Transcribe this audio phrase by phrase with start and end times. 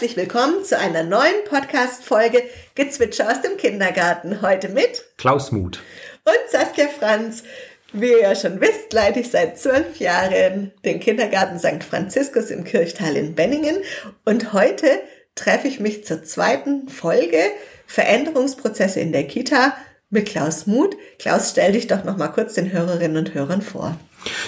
[0.00, 2.42] herzlich willkommen zu einer neuen Podcast-Folge
[2.74, 4.40] Gezwitscher aus dem Kindergarten.
[4.40, 5.82] Heute mit Klaus Muth
[6.24, 7.42] und Saskia Franz.
[7.92, 11.84] Wie ihr ja schon wisst, leite ich seit zwölf Jahren den Kindergarten St.
[11.84, 13.76] Franziskus im Kirchtal in Benningen
[14.24, 14.86] und heute
[15.34, 17.42] treffe ich mich zur zweiten Folge
[17.86, 19.76] Veränderungsprozesse in der Kita
[20.08, 20.96] mit Klaus Muth.
[21.18, 23.98] Klaus, stell dich doch noch mal kurz den Hörerinnen und Hörern vor.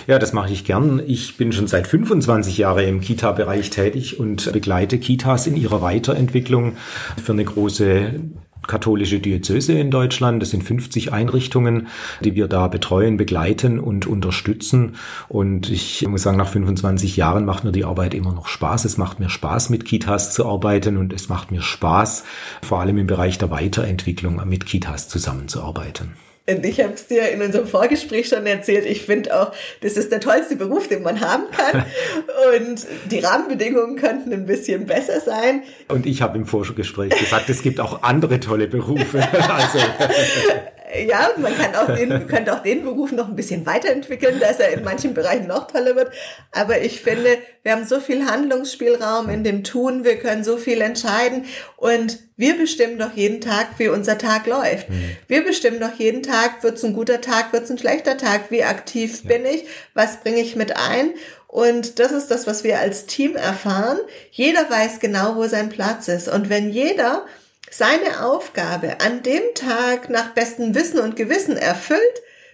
[0.06, 1.02] Ja, das mache ich gern.
[1.06, 6.76] Ich bin schon seit 25 Jahren im Kita-Bereich tätig und begleite Kitas in ihrer Weiterentwicklung
[7.22, 8.20] für eine große
[8.66, 10.42] katholische Diözese in Deutschland.
[10.42, 11.88] Das sind 50 Einrichtungen,
[12.22, 14.96] die wir da betreuen, begleiten und unterstützen.
[15.28, 18.84] Und ich muss sagen, nach 25 Jahren macht mir die Arbeit immer noch Spaß.
[18.84, 22.24] Es macht mir Spaß, mit Kitas zu arbeiten und es macht mir Spaß,
[22.62, 26.12] vor allem im Bereich der Weiterentwicklung mit Kitas zusammenzuarbeiten.
[26.48, 28.84] Und ich habe es dir in unserem Vorgespräch schon erzählt.
[28.84, 31.84] Ich finde auch, das ist der tollste Beruf, den man haben kann.
[32.58, 35.62] Und die Rahmenbedingungen könnten ein bisschen besser sein.
[35.88, 39.22] Und ich habe im Vorgespräch gesagt, es gibt auch andere tolle Berufe.
[39.48, 39.78] also.
[41.08, 44.72] Ja, man kann auch den, könnte auch den Beruf noch ein bisschen weiterentwickeln, dass er
[44.72, 46.12] in manchen Bereichen noch toller wird.
[46.50, 50.82] Aber ich finde, wir haben so viel Handlungsspielraum in dem Tun, wir können so viel
[50.82, 51.46] entscheiden
[51.76, 54.90] und wir bestimmen doch jeden Tag, wie unser Tag läuft.
[54.90, 55.16] Mhm.
[55.28, 58.50] Wir bestimmen doch jeden Tag, wird es ein guter Tag, wird es ein schlechter Tag,
[58.50, 59.28] wie aktiv ja.
[59.28, 61.14] bin ich, was bringe ich mit ein.
[61.46, 63.98] Und das ist das, was wir als Team erfahren.
[64.32, 66.26] Jeder weiß genau, wo sein Platz ist.
[66.26, 67.26] Und wenn jeder
[67.70, 72.00] seine Aufgabe an dem Tag nach bestem Wissen und Gewissen erfüllt,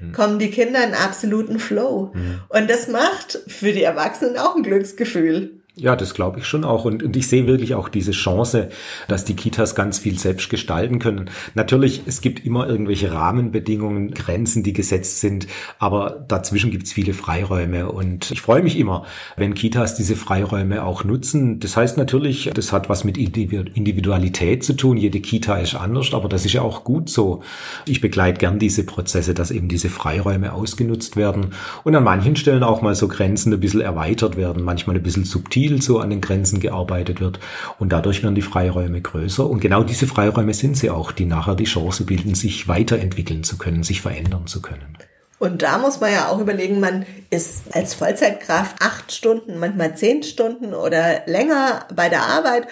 [0.00, 0.12] hm.
[0.12, 2.12] kommen die Kinder in absoluten Flow.
[2.12, 2.42] Mhm.
[2.50, 5.62] Und das macht für die Erwachsenen auch ein Glücksgefühl.
[5.80, 6.84] Ja, das glaube ich schon auch.
[6.84, 8.68] Und, und ich sehe wirklich auch diese Chance,
[9.06, 11.30] dass die Kitas ganz viel selbst gestalten können.
[11.54, 15.46] Natürlich, es gibt immer irgendwelche Rahmenbedingungen, Grenzen, die gesetzt sind,
[15.78, 17.92] aber dazwischen gibt es viele Freiräume.
[17.92, 19.04] Und ich freue mich immer,
[19.36, 21.60] wenn Kitas diese Freiräume auch nutzen.
[21.60, 24.96] Das heißt natürlich, das hat was mit Individualität zu tun.
[24.96, 27.42] Jede Kita ist anders, aber das ist ja auch gut so.
[27.86, 31.52] Ich begleite gern diese Prozesse, dass eben diese Freiräume ausgenutzt werden
[31.84, 35.24] und an manchen Stellen auch mal so Grenzen ein bisschen erweitert werden, manchmal ein bisschen
[35.24, 37.38] subtil viel so an den Grenzen gearbeitet wird.
[37.78, 39.48] Und dadurch werden die Freiräume größer.
[39.48, 43.58] Und genau diese Freiräume sind sie auch, die nachher die Chance bilden, sich weiterentwickeln zu
[43.58, 44.96] können, sich verändern zu können.
[45.38, 50.22] Und da muss man ja auch überlegen, man ist als Vollzeitkraft acht Stunden, manchmal zehn
[50.22, 52.66] Stunden oder länger bei der Arbeit.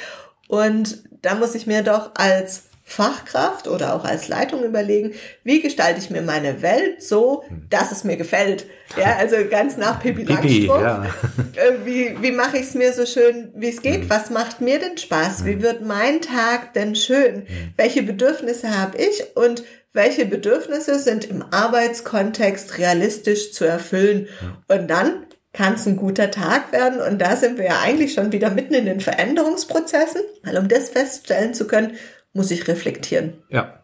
[0.48, 5.98] Und da muss ich mir doch als Fachkraft oder auch als Leitung überlegen, wie gestalte
[5.98, 8.66] ich mir meine Welt so, dass es mir gefällt.
[8.96, 10.82] Ja, also ganz nach Pippi Langstrumpf.
[10.82, 11.06] Ja.
[11.56, 14.04] Äh, wie, wie mache ich es mir so schön, wie es geht?
[14.04, 14.10] Mhm.
[14.10, 15.46] Was macht mir denn Spaß?
[15.46, 15.62] Wie mhm.
[15.62, 17.46] wird mein Tag denn schön?
[17.76, 19.64] Welche Bedürfnisse habe ich und
[19.94, 24.28] welche Bedürfnisse sind im Arbeitskontext realistisch zu erfüllen?
[24.68, 27.00] Und dann kann es ein guter Tag werden.
[27.00, 30.90] Und da sind wir ja eigentlich schon wieder mitten in den Veränderungsprozessen, weil um das
[30.90, 31.96] feststellen zu können,
[32.36, 33.34] muss ich reflektieren.
[33.50, 33.80] Ja.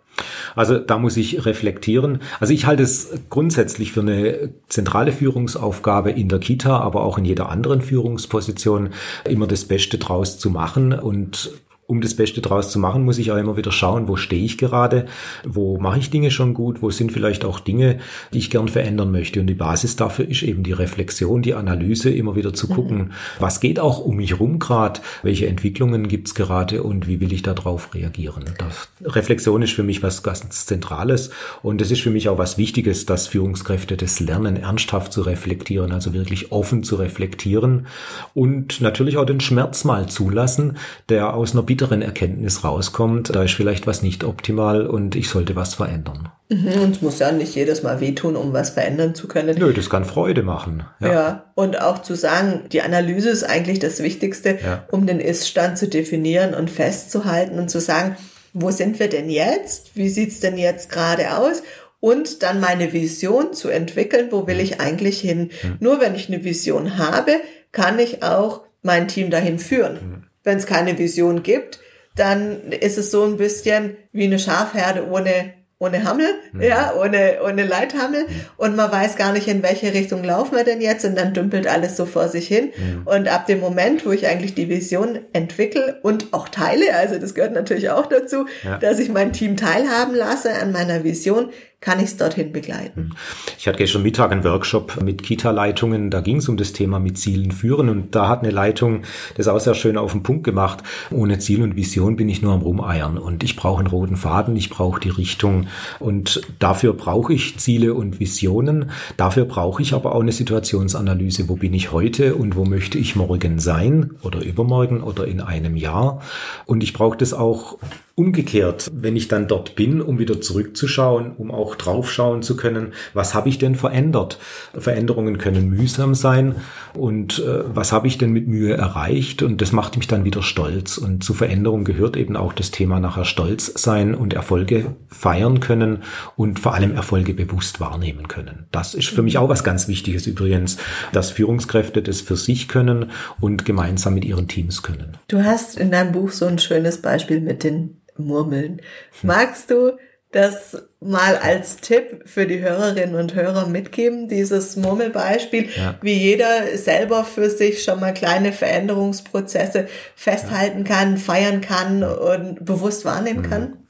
[0.55, 2.21] Also da muss ich reflektieren.
[2.39, 7.25] Also ich halte es grundsätzlich für eine zentrale Führungsaufgabe in der Kita, aber auch in
[7.25, 8.91] jeder anderen Führungsposition,
[9.25, 11.53] immer das Beste draus zu machen und
[11.93, 14.57] um das Beste draus zu machen, muss ich auch immer wieder schauen, wo stehe ich
[14.57, 15.05] gerade,
[15.45, 17.99] wo mache ich Dinge schon gut, wo sind vielleicht auch Dinge,
[18.33, 19.41] die ich gern verändern möchte.
[19.41, 23.11] Und die Basis dafür ist eben die Reflexion, die Analyse, immer wieder zu gucken, mhm.
[23.39, 27.43] was geht auch um mich rum gerade, welche Entwicklungen gibt's gerade und wie will ich
[27.43, 28.45] darauf reagieren.
[28.57, 31.29] Das, Reflexion ist für mich was ganz Zentrales
[31.63, 35.93] und es ist für mich auch was Wichtiges, dass Führungskräfte das lernen, ernsthaft zu reflektieren,
[35.93, 37.87] also wirklich offen zu reflektieren
[38.33, 40.79] und natürlich auch den Schmerz mal zulassen,
[41.11, 45.57] der aus einer bitteren Erkenntnis rauskommt, da ist vielleicht was nicht optimal und ich sollte
[45.57, 46.29] was verändern.
[46.49, 49.59] Mhm, und es muss ja nicht jedes Mal wehtun, um was verändern zu können.
[49.59, 50.85] Nö, das kann Freude machen.
[51.01, 54.87] Ja, ja und auch zu sagen, die Analyse ist eigentlich das Wichtigste, ja.
[54.93, 58.17] um den Ist-Stand zu definieren und festzuhalten und zu sagen,
[58.53, 59.97] wo sind wir denn jetzt?
[59.97, 61.65] Wie sieht's denn jetzt gerade aus?
[61.99, 65.51] Und dann meine Vision zu entwickeln, wo will ich eigentlich hin?
[65.65, 65.77] Mhm.
[65.81, 67.33] Nur wenn ich eine Vision habe,
[67.73, 70.27] kann ich auch mein Team dahin führen.
[70.45, 71.81] Wenn es keine Vision gibt,
[72.17, 76.63] dann ist es so ein bisschen wie eine Schafherde ohne ohne Hammel, mhm.
[76.63, 78.23] ja, ohne, ohne Leithammel.
[78.23, 78.45] Mhm.
[78.57, 81.05] Und man weiß gar nicht, in welche Richtung laufen wir denn jetzt.
[81.05, 82.71] Und dann dümpelt alles so vor sich hin.
[82.77, 83.03] Mhm.
[83.05, 87.35] Und ab dem Moment, wo ich eigentlich die Vision entwickle und auch teile, also das
[87.35, 88.79] gehört natürlich auch dazu, ja.
[88.79, 91.51] dass ich mein Team teilhaben lasse an meiner Vision,
[91.83, 93.11] kann ich es dorthin begleiten.
[93.59, 97.19] Ich hatte gestern Mittag einen Workshop mit Kita-Leitungen, da ging es um das Thema mit
[97.19, 99.03] Zielen führen und da hat eine Leitung
[99.37, 100.85] das auch sehr schön auf den Punkt gemacht.
[101.11, 104.55] Ohne Ziel und Vision bin ich nur am Rumeiern und ich brauche einen roten Faden,
[104.57, 105.67] ich brauche die Richtung
[105.99, 108.91] und dafür brauche ich Ziele und Visionen.
[109.17, 111.49] Dafür brauche ich aber auch eine Situationsanalyse.
[111.49, 115.77] Wo bin ich heute und wo möchte ich morgen sein oder übermorgen oder in einem
[115.77, 116.23] Jahr?
[116.65, 117.79] Und ich brauche das auch
[118.15, 123.35] Umgekehrt, wenn ich dann dort bin, um wieder zurückzuschauen, um auch draufschauen zu können, was
[123.35, 124.39] habe ich denn verändert?
[124.75, 126.57] Veränderungen können mühsam sein
[126.93, 129.43] und äh, was habe ich denn mit Mühe erreicht?
[129.43, 130.99] Und das macht mich dann wieder stolz.
[130.99, 136.03] Und zu Veränderung gehört eben auch das Thema nachher stolz sein und Erfolge feiern können
[136.37, 138.67] und vor allem Erfolge bewusst wahrnehmen können.
[138.73, 140.77] Das ist für mich auch was ganz Wichtiges übrigens,
[141.13, 143.11] dass Führungskräfte das für sich können
[143.41, 145.17] und gemeinsam mit ihren Teams können.
[145.29, 148.81] Du hast in deinem Buch so ein schönes Beispiel mit den Murmeln.
[149.23, 149.93] Magst du
[150.33, 155.97] das mal als Tipp für die Hörerinnen und Hörer mitgeben, dieses Murmelbeispiel, ja.
[156.01, 160.97] wie jeder selber für sich schon mal kleine Veränderungsprozesse festhalten ja.
[160.97, 163.51] kann, feiern kann und bewusst wahrnehmen mhm.
[163.51, 163.82] kann?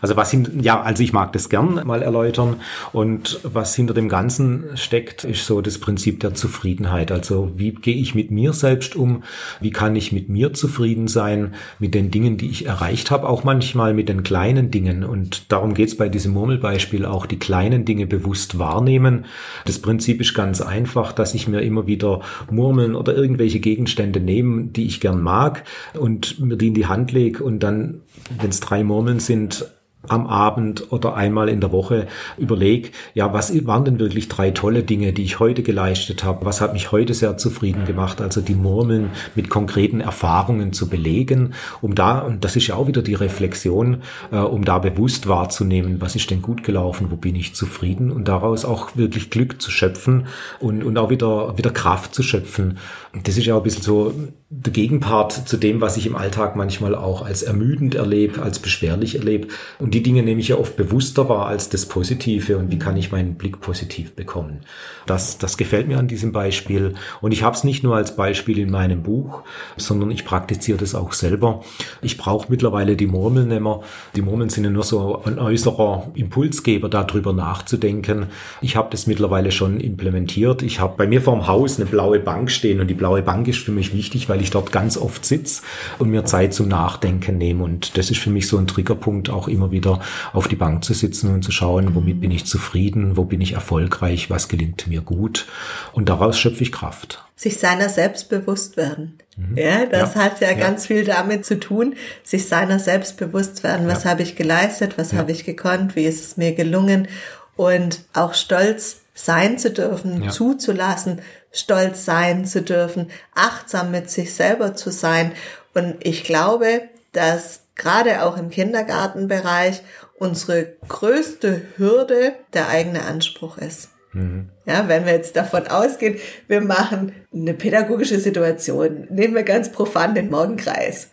[0.00, 2.56] Also was hin, ja, also ich mag das gern mal erläutern.
[2.92, 7.10] Und was hinter dem Ganzen steckt, ist so das Prinzip der Zufriedenheit.
[7.12, 9.22] Also wie gehe ich mit mir selbst um?
[9.60, 11.54] Wie kann ich mit mir zufrieden sein?
[11.78, 15.04] Mit den Dingen, die ich erreicht habe, auch manchmal mit den kleinen Dingen.
[15.04, 19.24] Und darum geht es bei diesem Murmelbeispiel auch, die kleinen Dinge bewusst wahrnehmen.
[19.64, 22.20] Das Prinzip ist ganz einfach, dass ich mir immer wieder
[22.50, 25.64] Murmeln oder irgendwelche Gegenstände nehme, die ich gern mag
[25.94, 28.02] und mir die in die Hand lege und dann,
[28.38, 29.66] wenn es drei Murmeln sind,
[30.08, 32.06] am Abend oder einmal in der Woche
[32.38, 36.44] überlege, ja, was waren denn wirklich drei tolle Dinge, die ich heute geleistet habe?
[36.44, 38.20] Was hat mich heute sehr zufrieden gemacht?
[38.20, 42.86] Also die Murmeln mit konkreten Erfahrungen zu belegen, um da, und das ist ja auch
[42.86, 47.36] wieder die Reflexion, äh, um da bewusst wahrzunehmen, was ist denn gut gelaufen, wo bin
[47.36, 50.26] ich zufrieden und daraus auch wirklich Glück zu schöpfen
[50.60, 52.78] und, und auch wieder, wieder Kraft zu schöpfen.
[53.24, 54.12] Das ist ja auch ein bisschen so
[54.48, 59.16] der Gegenpart zu dem, was ich im Alltag manchmal auch als ermüdend erlebe, als beschwerlich
[59.16, 59.48] erlebe.
[59.80, 62.98] Und die Dinge nehme ich ja oft bewusster wahr als das Positive und wie kann
[62.98, 64.60] ich meinen Blick positiv bekommen.
[65.06, 66.92] Das, das gefällt mir an diesem Beispiel.
[67.22, 69.40] Und ich habe es nicht nur als Beispiel in meinem Buch,
[69.78, 71.62] sondern ich praktiziere das auch selber.
[72.02, 73.80] Ich brauche mittlerweile die Murmeln immer.
[74.16, 78.26] Die Murmeln sind ja nur so ein äußerer Impulsgeber, darüber nachzudenken.
[78.60, 80.62] Ich habe das mittlerweile schon implementiert.
[80.62, 83.60] Ich habe bei mir vorm Haus eine blaue Bank stehen und die blaue Bank ist
[83.60, 85.62] für mich wichtig, weil ich dort ganz oft sitze
[85.98, 87.64] und mir Zeit zum Nachdenken nehme.
[87.64, 90.00] Und das ist für mich so ein Triggerpunkt, auch immer wieder wieder
[90.32, 93.52] auf die Bank zu sitzen und zu schauen, womit bin ich zufrieden, wo bin ich
[93.52, 95.46] erfolgreich, was gelingt mir gut.
[95.92, 97.24] Und daraus schöpfe ich Kraft.
[97.36, 99.18] Sich seiner selbst bewusst werden.
[99.36, 99.56] Mhm.
[99.56, 100.22] Ja, das ja.
[100.22, 101.94] hat ja, ja, ganz viel damit zu tun,
[102.24, 103.86] sich seiner selbst bewusst werden.
[103.86, 104.10] Was ja.
[104.10, 104.96] habe ich geleistet?
[104.96, 105.96] Was habe ich gekonnt?
[105.96, 107.08] Wie ist es mir gelungen?
[107.56, 111.22] Und auch stolz sein zu dürfen, zuzulassen,
[111.52, 115.32] stolz sein zu dürfen, achtsam mit sich selber zu sein.
[115.72, 116.82] Und ich glaube,
[117.12, 119.82] dass gerade auch im Kindergartenbereich
[120.18, 123.90] unsere größte Hürde der eigene Anspruch ist.
[124.12, 124.48] Mhm.
[124.64, 126.18] Ja, wenn wir jetzt davon ausgehen,
[126.48, 131.10] wir machen eine pädagogische Situation, nehmen wir ganz profan den Morgenkreis.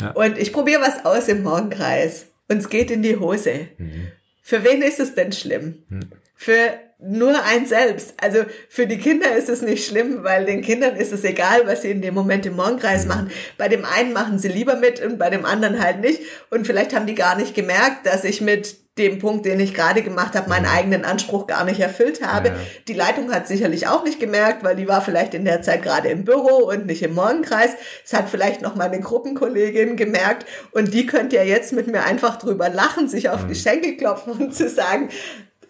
[0.00, 0.12] Ja.
[0.12, 3.68] Und ich probiere was aus im Morgenkreis und es geht in die Hose.
[3.78, 4.08] Mhm.
[4.46, 5.82] Für wen ist es denn schlimm?
[5.88, 6.12] Mhm.
[6.36, 8.14] Für nur ein selbst.
[8.22, 11.82] Also für die Kinder ist es nicht schlimm, weil den Kindern ist es egal, was
[11.82, 13.08] sie in dem Moment im Morgenkreis mhm.
[13.08, 13.30] machen.
[13.58, 16.20] Bei dem einen machen sie lieber mit und bei dem anderen halt nicht.
[16.48, 20.02] Und vielleicht haben die gar nicht gemerkt, dass ich mit dem Punkt, den ich gerade
[20.02, 20.70] gemacht habe, meinen mhm.
[20.70, 22.48] eigenen Anspruch gar nicht erfüllt habe.
[22.48, 22.54] Ja.
[22.88, 26.08] Die Leitung hat sicherlich auch nicht gemerkt, weil die war vielleicht in der Zeit gerade
[26.08, 27.72] im Büro und nicht im Morgenkreis.
[28.04, 32.36] Es hat vielleicht noch meine Gruppenkollegin gemerkt und die könnte ja jetzt mit mir einfach
[32.36, 33.48] drüber lachen, sich auf mhm.
[33.48, 35.10] die Schenkel klopfen und zu sagen,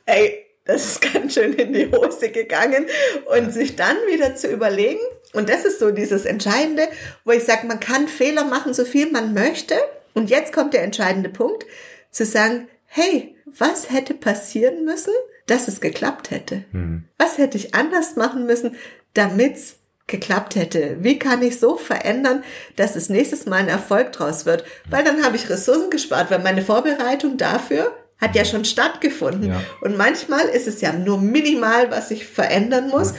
[0.06, 2.86] ey, das ist ganz schön in die Hose gegangen
[3.26, 5.00] und sich dann wieder zu überlegen,
[5.36, 6.88] und das ist so dieses Entscheidende,
[7.26, 9.74] wo ich sage, man kann Fehler machen, so viel man möchte.
[10.14, 11.66] Und jetzt kommt der entscheidende Punkt,
[12.10, 15.12] zu sagen, hey, was hätte passieren müssen,
[15.46, 16.64] dass es geklappt hätte?
[16.72, 17.04] Mhm.
[17.18, 18.76] Was hätte ich anders machen müssen,
[19.14, 19.76] damit's
[20.06, 20.98] geklappt hätte?
[21.00, 22.44] Wie kann ich so verändern,
[22.76, 24.64] dass es nächstes Mal ein Erfolg draus wird?
[24.88, 29.50] Weil dann habe ich Ressourcen gespart, weil meine Vorbereitung dafür hat ja schon stattgefunden.
[29.50, 29.62] Ja.
[29.80, 33.14] Und manchmal ist es ja nur minimal, was ich verändern muss,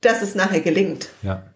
[0.00, 1.08] dass es nachher gelingt.
[1.22, 1.51] Ja.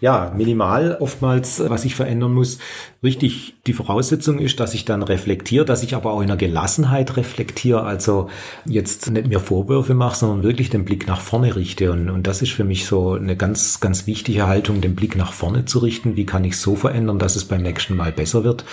[0.00, 2.58] Ja, minimal oftmals, was ich verändern muss.
[3.02, 7.16] Richtig, die Voraussetzung ist, dass ich dann reflektiere, dass ich aber auch in der Gelassenheit
[7.16, 8.28] reflektiere, also
[8.64, 11.92] jetzt nicht mehr Vorwürfe mache, sondern wirklich den Blick nach vorne richte.
[11.92, 15.32] Und, und das ist für mich so eine ganz, ganz wichtige Haltung, den Blick nach
[15.32, 16.16] vorne zu richten.
[16.16, 18.64] Wie kann ich so verändern, dass es beim nächsten Mal besser wird?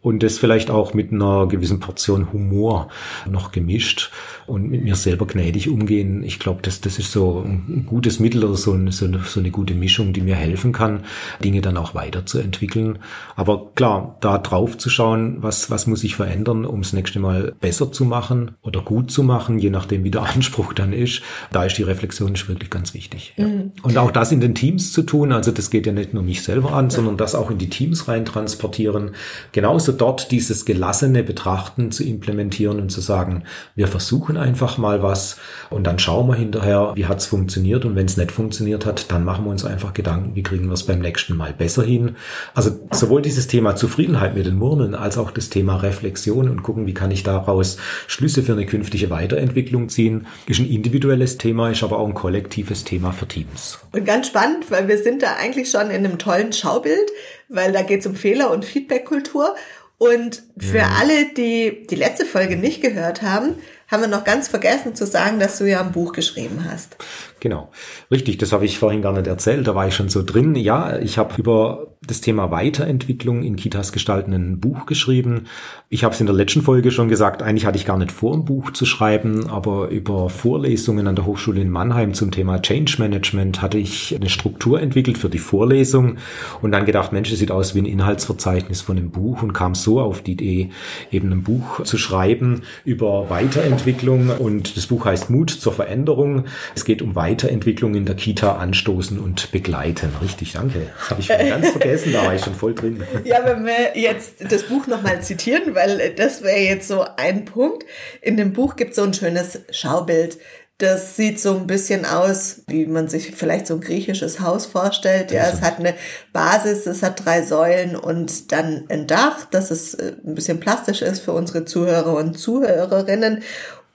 [0.00, 2.88] Und das vielleicht auch mit einer gewissen Portion Humor
[3.28, 4.10] noch gemischt
[4.46, 6.22] und mit mir selber gnädig umgehen.
[6.22, 9.74] Ich glaube, das, das ist so ein gutes Mittel oder so, so, so eine gute
[9.74, 11.04] Mischung, die mir helfen kann,
[11.42, 12.98] Dinge dann auch weiterzuentwickeln.
[13.36, 17.54] Aber klar, da drauf zu schauen, was, was muss ich verändern, um das nächste Mal
[17.60, 21.22] besser zu machen oder gut zu machen, je nachdem, wie der Anspruch dann ist.
[21.52, 23.34] Da ist die Reflexion wirklich ganz wichtig.
[23.36, 23.46] Ja.
[23.46, 23.72] Mhm.
[23.82, 26.42] Und auch das in den Teams zu tun, also das geht ja nicht nur mich
[26.42, 29.12] selber an, sondern das auch in die Teams rein transportieren.
[29.52, 35.38] Genauso dort dieses gelassene Betrachten zu implementieren und zu sagen, wir versuchen einfach mal was
[35.70, 39.24] und dann schauen wir hinterher, wie hat's funktioniert und wenn es nicht funktioniert hat, dann
[39.24, 42.16] machen wir uns einfach Gedanken, wie kriegen wir es beim nächsten Mal besser hin.
[42.54, 46.62] Also sowohl dieses Thema Thema Zufriedenheit mit den Murmeln als auch das Thema Reflexion und
[46.62, 51.70] gucken, wie kann ich daraus Schlüsse für eine künftige Weiterentwicklung ziehen, ist ein individuelles Thema,
[51.70, 53.78] ist aber auch ein kollektives Thema für Teams.
[53.92, 57.10] Und ganz spannend, weil wir sind da eigentlich schon in einem tollen Schaubild,
[57.48, 59.54] weil da geht es um Fehler- und Feedbackkultur.
[59.96, 60.96] Und für ja.
[61.00, 63.54] alle, die die letzte Folge nicht gehört haben,
[63.88, 66.96] haben wir noch ganz vergessen zu sagen, dass du ja ein Buch geschrieben hast.
[67.44, 67.68] Genau,
[68.10, 70.54] richtig, das habe ich vorhin gar nicht erzählt, da war ich schon so drin.
[70.54, 75.44] Ja, ich habe über das Thema Weiterentwicklung in Kitas gestalten ein Buch geschrieben.
[75.88, 78.34] Ich habe es in der letzten Folge schon gesagt, eigentlich hatte ich gar nicht vor,
[78.34, 82.96] ein Buch zu schreiben, aber über Vorlesungen an der Hochschule in Mannheim zum Thema Change
[82.98, 86.16] Management hatte ich eine Struktur entwickelt für die Vorlesung
[86.62, 89.74] und dann gedacht, Mensch, es sieht aus wie ein Inhaltsverzeichnis von einem Buch und kam
[89.74, 90.70] so auf die Idee,
[91.10, 96.44] eben ein Buch zu schreiben über Weiterentwicklung und das Buch heißt Mut zur Veränderung.
[96.74, 100.10] Es geht um Weiterentwicklung in der Kita anstoßen und begleiten.
[100.22, 100.90] Richtig, danke.
[101.10, 103.02] Habe ich ganz vergessen, da war ich schon voll drin.
[103.24, 107.84] Ja, wenn wir jetzt das Buch nochmal zitieren, weil das wäre jetzt so ein Punkt.
[108.20, 110.38] In dem Buch gibt es so ein schönes Schaubild.
[110.78, 115.30] Das sieht so ein bisschen aus, wie man sich vielleicht so ein griechisches Haus vorstellt.
[115.30, 115.94] Ja, es hat eine
[116.32, 121.02] Basis, es hat drei Säulen und dann ein Dach, dass es äh, ein bisschen plastisch
[121.02, 123.42] ist für unsere Zuhörer und Zuhörerinnen.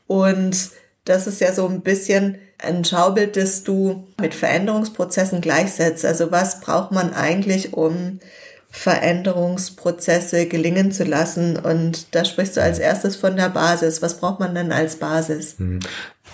[0.08, 0.70] Und
[1.06, 6.06] das ist ja so ein bisschen ein Schaubild, das du mit Veränderungsprozessen gleichsetzt.
[6.06, 8.20] Also was braucht man eigentlich, um
[8.72, 11.58] Veränderungsprozesse gelingen zu lassen?
[11.58, 14.02] Und da sprichst du als erstes von der Basis.
[14.02, 15.56] Was braucht man denn als Basis?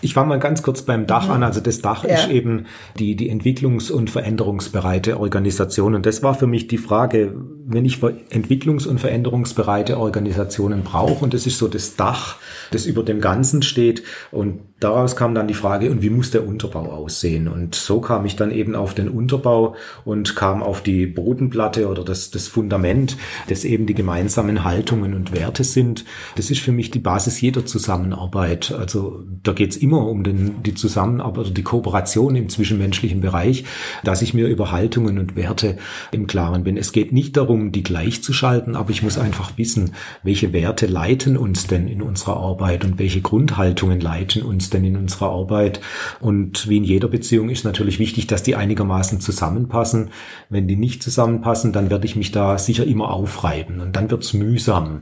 [0.01, 1.33] Ich fange mal ganz kurz beim Dach mhm.
[1.33, 1.43] an.
[1.43, 2.15] Also das Dach ja.
[2.15, 2.65] ist eben
[2.99, 5.95] die, die entwicklungs- und veränderungsbereite Organisation.
[5.95, 7.33] Und das war für mich die Frage,
[7.67, 12.37] wenn ich entwicklungs- und veränderungsbereite Organisationen brauche, und das ist so das Dach,
[12.71, 14.03] das über dem Ganzen steht.
[14.31, 17.47] Und daraus kam dann die Frage, und wie muss der Unterbau aussehen?
[17.47, 22.03] Und so kam ich dann eben auf den Unterbau und kam auf die Bodenplatte oder
[22.03, 23.17] das, das Fundament,
[23.49, 26.05] das eben die gemeinsamen Haltungen und Werte sind.
[26.35, 28.71] Das ist für mich die Basis jeder Zusammenarbeit.
[28.77, 33.65] Also da geht es immer um den, die Zusammenarbeit oder die Kooperation im zwischenmenschlichen Bereich,
[34.03, 35.77] dass ich mir über Haltungen und Werte
[36.11, 36.75] im Klaren bin.
[36.75, 39.91] Es geht nicht darum, die gleichzuschalten, aber ich muss einfach wissen,
[40.23, 44.97] welche Werte leiten uns denn in unserer Arbeit und welche Grundhaltungen leiten uns denn in
[44.97, 45.81] unserer Arbeit.
[46.19, 50.09] Und wie in jeder Beziehung ist natürlich wichtig, dass die einigermaßen zusammenpassen.
[50.49, 54.33] Wenn die nicht zusammenpassen, dann werde ich mich da sicher immer aufreiben und dann wird's
[54.33, 55.01] mühsam.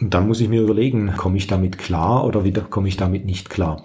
[0.00, 3.24] Und dann muss ich mir überlegen, komme ich damit klar oder wieder komme ich damit
[3.24, 3.82] nicht klar.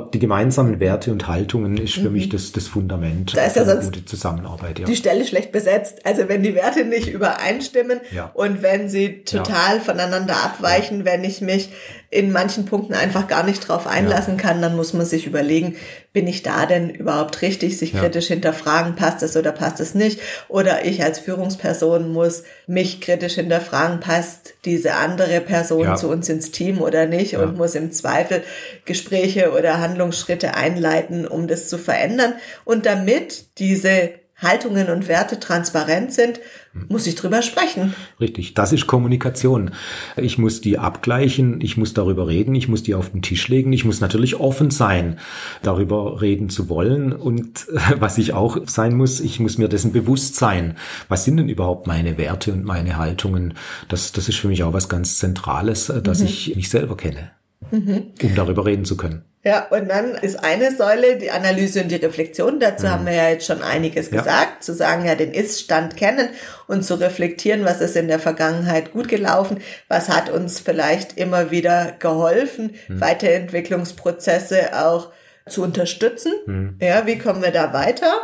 [0.00, 2.12] Die gemeinsamen Werte und Haltungen ist für mhm.
[2.12, 4.78] mich das, das Fundament da ist ja sonst gute Zusammenarbeit.
[4.78, 4.86] Ja.
[4.86, 6.04] Die Stelle schlecht besetzt.
[6.04, 8.30] Also wenn die Werte nicht übereinstimmen ja.
[8.34, 9.82] und wenn sie total ja.
[9.82, 11.70] voneinander abweichen, wenn ich mich
[12.10, 15.74] in manchen Punkten einfach gar nicht drauf einlassen kann, dann muss man sich überlegen,
[16.12, 20.20] bin ich da denn überhaupt richtig, sich kritisch hinterfragen, passt es oder passt es nicht?
[20.48, 26.52] Oder ich als Führungsperson muss mich kritisch hinterfragen, passt diese andere Person zu uns ins
[26.52, 27.36] Team oder nicht?
[27.36, 28.42] Und muss im Zweifel
[28.84, 32.34] Gespräche oder Handlungsschritte einleiten, um das zu verändern.
[32.64, 36.40] Und damit diese Haltungen und Werte transparent sind,
[36.88, 37.94] muss ich drüber sprechen.
[38.20, 39.70] Richtig, das ist Kommunikation.
[40.16, 43.72] Ich muss die abgleichen, ich muss darüber reden, ich muss die auf den Tisch legen,
[43.72, 45.18] ich muss natürlich offen sein,
[45.62, 47.66] darüber reden zu wollen und
[47.98, 50.76] was ich auch sein muss, ich muss mir dessen bewusst sein.
[51.08, 53.54] Was sind denn überhaupt meine Werte und meine Haltungen?
[53.88, 56.26] Das, das ist für mich auch was ganz Zentrales, dass mhm.
[56.26, 57.30] ich mich selber kenne,
[57.70, 58.04] mhm.
[58.22, 59.22] um darüber reden zu können.
[59.46, 62.58] Ja, und dann ist eine Säule die Analyse und die Reflexion.
[62.58, 62.90] Dazu mhm.
[62.90, 64.18] haben wir ja jetzt schon einiges ja.
[64.18, 64.64] gesagt.
[64.64, 66.30] Zu sagen, ja, den Ist-Stand kennen
[66.66, 71.52] und zu reflektieren, was ist in der Vergangenheit gut gelaufen, was hat uns vielleicht immer
[71.52, 73.00] wieder geholfen, mhm.
[73.00, 75.12] Weiterentwicklungsprozesse auch
[75.48, 76.32] zu unterstützen.
[76.46, 76.78] Mhm.
[76.80, 78.14] Ja, wie kommen wir da weiter?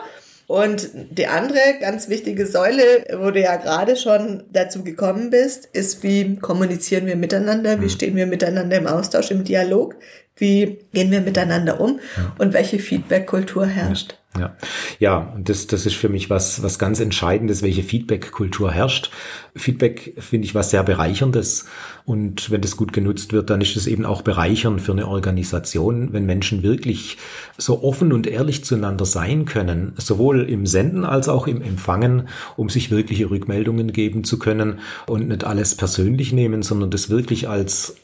[0.49, 6.03] Und die andere ganz wichtige Säule, wo du ja gerade schon dazu gekommen bist, ist,
[6.03, 7.91] wie kommunizieren wir miteinander, wie mhm.
[7.91, 9.95] stehen wir miteinander im Austausch, im Dialog,
[10.43, 12.35] wie gehen wir miteinander um ja.
[12.39, 14.17] und welche Feedback-Kultur herrscht.
[14.37, 14.57] Ja,
[14.99, 19.11] ja, und das, das ist für mich was, was ganz Entscheidendes, welche Feedback-Kultur herrscht.
[19.55, 21.67] Feedback finde ich was sehr Bereicherndes.
[22.07, 26.13] Und wenn das gut genutzt wird, dann ist es eben auch bereichernd für eine Organisation,
[26.13, 27.19] wenn Menschen wirklich
[27.59, 32.71] so offen und ehrlich zueinander sein können, sowohl im Senden als auch im Empfangen, um
[32.71, 37.97] sich wirkliche Rückmeldungen geben zu können und nicht alles persönlich nehmen, sondern das wirklich als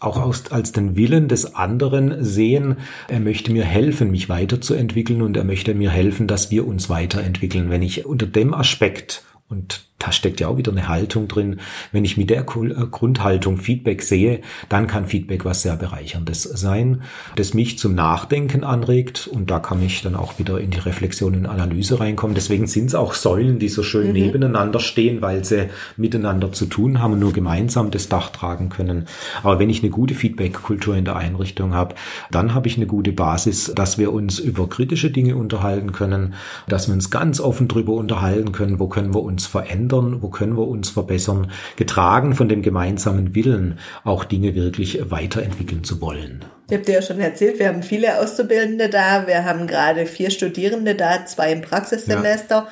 [0.00, 2.76] auch aus, als den Willen des anderen sehen,
[3.08, 7.70] er möchte mir helfen, mich weiterzuentwickeln und er möchte mir helfen, dass wir uns weiterentwickeln.
[7.70, 11.60] Wenn ich unter dem Aspekt und da steckt ja auch wieder eine Haltung drin.
[11.92, 17.02] Wenn ich mit der äh, Grundhaltung Feedback sehe, dann kann Feedback was sehr bereicherndes sein,
[17.36, 21.36] das mich zum Nachdenken anregt und da kann ich dann auch wieder in die Reflexion
[21.36, 22.34] und Analyse reinkommen.
[22.34, 24.12] Deswegen sind es auch Säulen, die so schön mhm.
[24.14, 29.06] nebeneinander stehen, weil sie miteinander zu tun haben und nur gemeinsam das Dach tragen können.
[29.42, 31.94] Aber wenn ich eine gute Feedback-Kultur in der Einrichtung habe,
[32.30, 36.34] dann habe ich eine gute Basis, dass wir uns über kritische Dinge unterhalten können,
[36.68, 40.28] dass wir uns ganz offen drüber unterhalten können, wo können wir uns verändern verändern, wo
[40.28, 46.44] können wir uns verbessern, getragen von dem gemeinsamen Willen, auch Dinge wirklich weiterentwickeln zu wollen.
[46.68, 50.30] Ich habe dir ja schon erzählt, wir haben viele Auszubildende da, wir haben gerade vier
[50.30, 52.68] Studierende da, zwei im Praxissemester ja.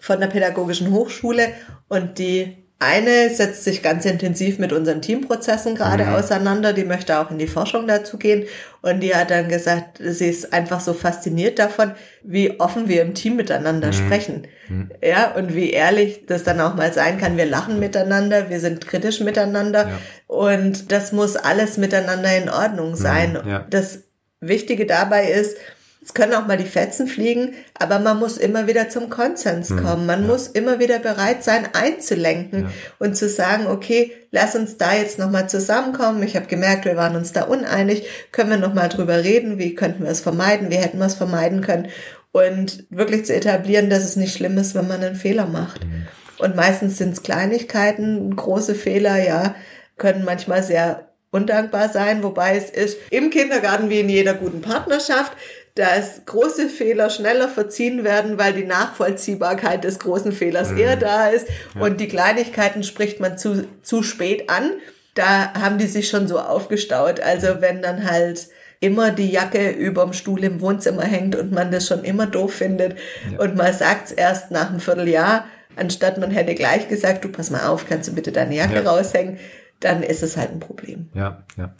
[0.00, 1.48] von der Pädagogischen Hochschule
[1.88, 6.14] und die eine setzt sich ganz intensiv mit unseren Teamprozessen gerade mhm.
[6.14, 8.46] auseinander, die möchte auch in die Forschung dazu gehen
[8.80, 13.12] und die hat dann gesagt, sie ist einfach so fasziniert davon, wie offen wir im
[13.12, 13.92] Team miteinander mhm.
[13.92, 14.46] sprechen.
[14.70, 14.90] Mhm.
[15.04, 17.36] Ja, und wie ehrlich das dann auch mal sein kann.
[17.36, 19.98] Wir lachen miteinander, wir sind kritisch miteinander ja.
[20.26, 23.38] und das muss alles miteinander in Ordnung sein.
[23.44, 23.50] Mhm.
[23.50, 23.66] Ja.
[23.68, 24.04] Das
[24.40, 25.58] Wichtige dabei ist,
[26.02, 29.84] es können auch mal die Fetzen fliegen, aber man muss immer wieder zum Konsens hm,
[29.84, 30.06] kommen.
[30.06, 30.28] Man ja.
[30.28, 32.70] muss immer wieder bereit sein, einzulenken ja.
[32.98, 36.22] und zu sagen, okay, lass uns da jetzt nochmal zusammenkommen.
[36.22, 38.06] Ich habe gemerkt, wir waren uns da uneinig.
[38.32, 39.58] Können wir nochmal drüber reden?
[39.58, 40.70] Wie könnten wir es vermeiden?
[40.70, 41.88] Wie hätten wir es vermeiden können?
[42.32, 45.84] Und wirklich zu etablieren, dass es nicht schlimm ist, wenn man einen Fehler macht.
[45.84, 46.06] Mhm.
[46.38, 49.54] Und meistens sind es Kleinigkeiten, große Fehler, ja,
[49.98, 55.32] können manchmal sehr undankbar sein, wobei es ist im Kindergarten wie in jeder guten Partnerschaft
[55.74, 60.78] dass große Fehler schneller verziehen werden, weil die Nachvollziehbarkeit des großen Fehlers mhm.
[60.78, 61.82] eher da ist ja.
[61.82, 64.72] und die Kleinigkeiten spricht man zu, zu spät an.
[65.14, 67.20] Da haben die sich schon so aufgestaut.
[67.20, 68.48] Also wenn dann halt
[68.80, 72.96] immer die Jacke überm Stuhl im Wohnzimmer hängt und man das schon immer doof findet
[73.30, 73.38] ja.
[73.38, 75.44] und man sagt's erst nach einem Vierteljahr,
[75.76, 78.90] anstatt man hätte gleich gesagt, du pass mal auf, kannst du bitte deine Jacke ja.
[78.90, 79.38] raushängen,
[79.80, 81.10] dann ist es halt ein Problem.
[81.14, 81.74] Ja, ja.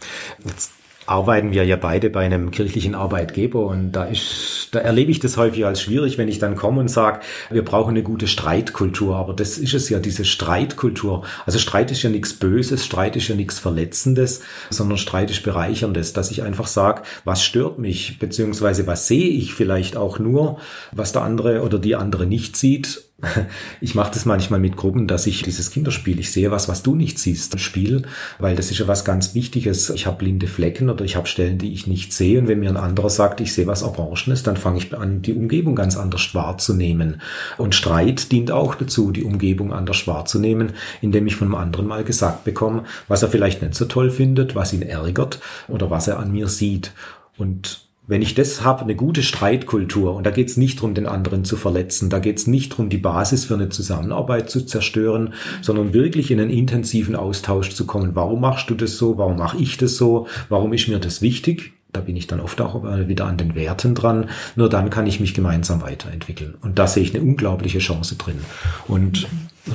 [0.45, 0.73] Jetzt
[1.11, 5.37] arbeiten wir ja beide bei einem kirchlichen Arbeitgeber und da ist, da erlebe ich das
[5.37, 7.21] häufig als schwierig, wenn ich dann komme und sage,
[7.51, 9.17] wir brauchen eine gute Streitkultur.
[9.17, 11.25] Aber das ist es ja, diese Streitkultur.
[11.47, 16.13] Also Streit ist ja nichts Böses, Streit ist ja nichts Verletzendes, sondern Streit ist Bereicherndes,
[16.13, 20.59] dass ich einfach sage, was stört mich, beziehungsweise was sehe ich vielleicht auch nur,
[20.93, 23.10] was der andere oder die andere nicht sieht
[23.81, 26.95] ich mache das manchmal mit Gruppen, dass ich dieses Kinderspiel, ich sehe was, was du
[26.95, 28.03] nicht siehst, Spiel,
[28.39, 29.91] weil das ist ja was ganz Wichtiges.
[29.91, 32.39] Ich habe blinde Flecken oder ich habe Stellen, die ich nicht sehe.
[32.39, 35.35] Und wenn mir ein anderer sagt, ich sehe was Orangenes, dann fange ich an, die
[35.35, 37.21] Umgebung ganz anders wahrzunehmen.
[37.59, 42.05] Und Streit dient auch dazu, die Umgebung anders wahrzunehmen, indem ich von einem anderen mal
[42.05, 46.19] gesagt bekomme, was er vielleicht nicht so toll findet, was ihn ärgert oder was er
[46.19, 46.93] an mir sieht.
[47.37, 51.07] Und wenn ich das habe, eine gute Streitkultur, und da geht es nicht darum, den
[51.07, 55.35] anderen zu verletzen, da geht es nicht darum, die Basis für eine Zusammenarbeit zu zerstören,
[55.63, 58.15] sondern wirklich in einen intensiven Austausch zu kommen.
[58.15, 59.17] Warum machst du das so?
[59.19, 60.27] Warum mache ich das so?
[60.49, 61.73] Warum ist mir das wichtig?
[61.93, 64.29] Da bin ich dann oft auch wieder an den Werten dran.
[64.55, 66.55] Nur dann kann ich mich gemeinsam weiterentwickeln.
[66.61, 68.39] Und da sehe ich eine unglaubliche Chance drin.
[68.87, 69.27] Und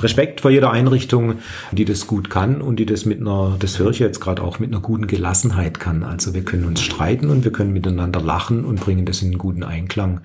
[0.02, 1.38] Respekt vor jeder Einrichtung,
[1.72, 4.58] die das gut kann und die das mit einer, das höre ich jetzt gerade auch,
[4.58, 6.02] mit einer guten Gelassenheit kann.
[6.02, 9.38] Also wir können uns streiten und wir können miteinander lachen und bringen das in einen
[9.38, 10.20] guten Einklang.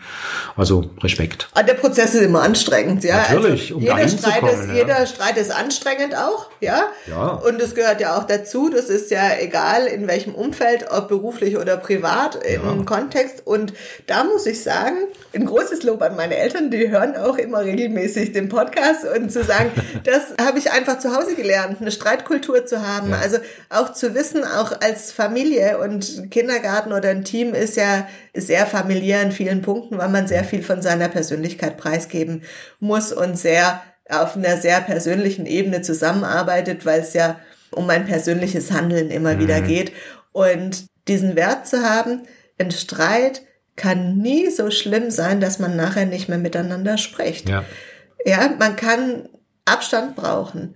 [0.56, 1.50] Also Respekt.
[1.52, 3.18] Aber ah, der Prozess ist immer anstrengend, ja.
[3.18, 4.74] Natürlich, also um jeder Streit ist, ja.
[4.74, 6.84] Jeder Streit ist anstrengend auch, ja.
[7.08, 7.28] Ja.
[7.30, 8.70] Und es gehört ja auch dazu.
[8.70, 12.84] Das ist ja egal in welchem Umfeld, ob beruflich oder privat im ja.
[12.86, 13.44] Kontext.
[13.46, 13.74] Und
[14.08, 14.96] da muss ich sagen,
[15.34, 19.44] ein großes Lob an meine Eltern, die hören auch immer regelmäßig den Podcast und zu
[19.44, 19.61] sagen,
[20.04, 23.12] das habe ich einfach zu Hause gelernt, eine Streitkultur zu haben.
[23.12, 23.18] Ja.
[23.18, 23.38] Also
[23.70, 29.22] auch zu wissen, auch als Familie und Kindergarten oder ein Team ist ja sehr familiär
[29.22, 32.44] in vielen Punkten, weil man sehr viel von seiner Persönlichkeit preisgeben
[32.80, 37.40] muss und sehr auf einer sehr persönlichen Ebene zusammenarbeitet, weil es ja
[37.72, 39.40] um ein persönliches Handeln immer mhm.
[39.40, 39.94] wieder geht.
[40.32, 42.24] Und diesen Wert zu haben,
[42.60, 43.42] ein Streit
[43.76, 47.50] kann nie so schlimm sein, dass man nachher nicht mehr miteinander spricht.
[47.50, 47.64] Ja.
[48.26, 49.30] Ja, man kann
[49.72, 50.76] Abstand brauchen.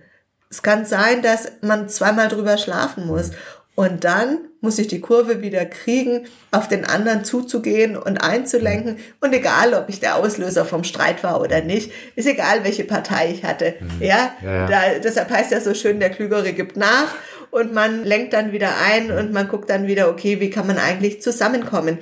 [0.50, 3.32] Es kann sein, dass man zweimal drüber schlafen muss.
[3.74, 8.96] Und dann muss ich die Kurve wieder kriegen, auf den anderen zuzugehen und einzulenken.
[9.20, 13.30] Und egal, ob ich der Auslöser vom Streit war oder nicht, ist egal, welche Partei
[13.30, 13.74] ich hatte.
[14.00, 14.66] Ja, Ja, ja.
[14.66, 17.14] Da, deshalb heißt ja so schön, der Klügere gibt nach.
[17.50, 20.78] Und man lenkt dann wieder ein und man guckt dann wieder, okay, wie kann man
[20.78, 21.98] eigentlich zusammenkommen?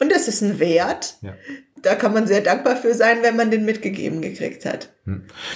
[0.00, 1.16] Und das ist ein Wert.
[1.22, 1.34] Ja.
[1.82, 4.90] Da kann man sehr dankbar für sein, wenn man den mitgegeben gekriegt hat.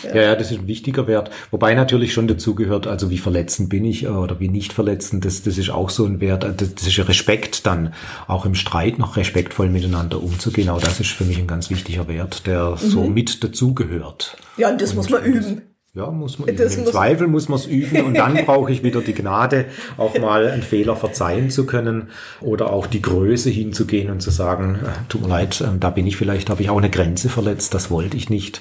[0.03, 1.31] Ja, ja, das ist ein wichtiger Wert.
[1.51, 5.43] Wobei natürlich schon dazugehört, also wie verletzend bin ich äh, oder wie nicht verletzend, das,
[5.43, 6.45] das ist auch so ein Wert.
[6.45, 7.93] Das, das ist Respekt dann,
[8.27, 10.69] auch im Streit noch respektvoll miteinander umzugehen.
[10.71, 14.37] Auch das ist für mich ein ganz wichtiger Wert, der so mit dazugehört.
[14.57, 15.63] Ja, und das muss man üben.
[15.95, 16.49] Ja, muss man.
[16.57, 19.67] Das Im muss- Zweifel muss man es üben und dann brauche ich wieder die Gnade,
[19.99, 22.09] auch mal einen Fehler verzeihen zu können
[22.41, 26.07] oder auch die Größe hinzugehen und zu sagen, äh, tut mir leid, äh, da bin
[26.07, 28.61] ich vielleicht, habe ich auch eine Grenze verletzt, das wollte ich nicht.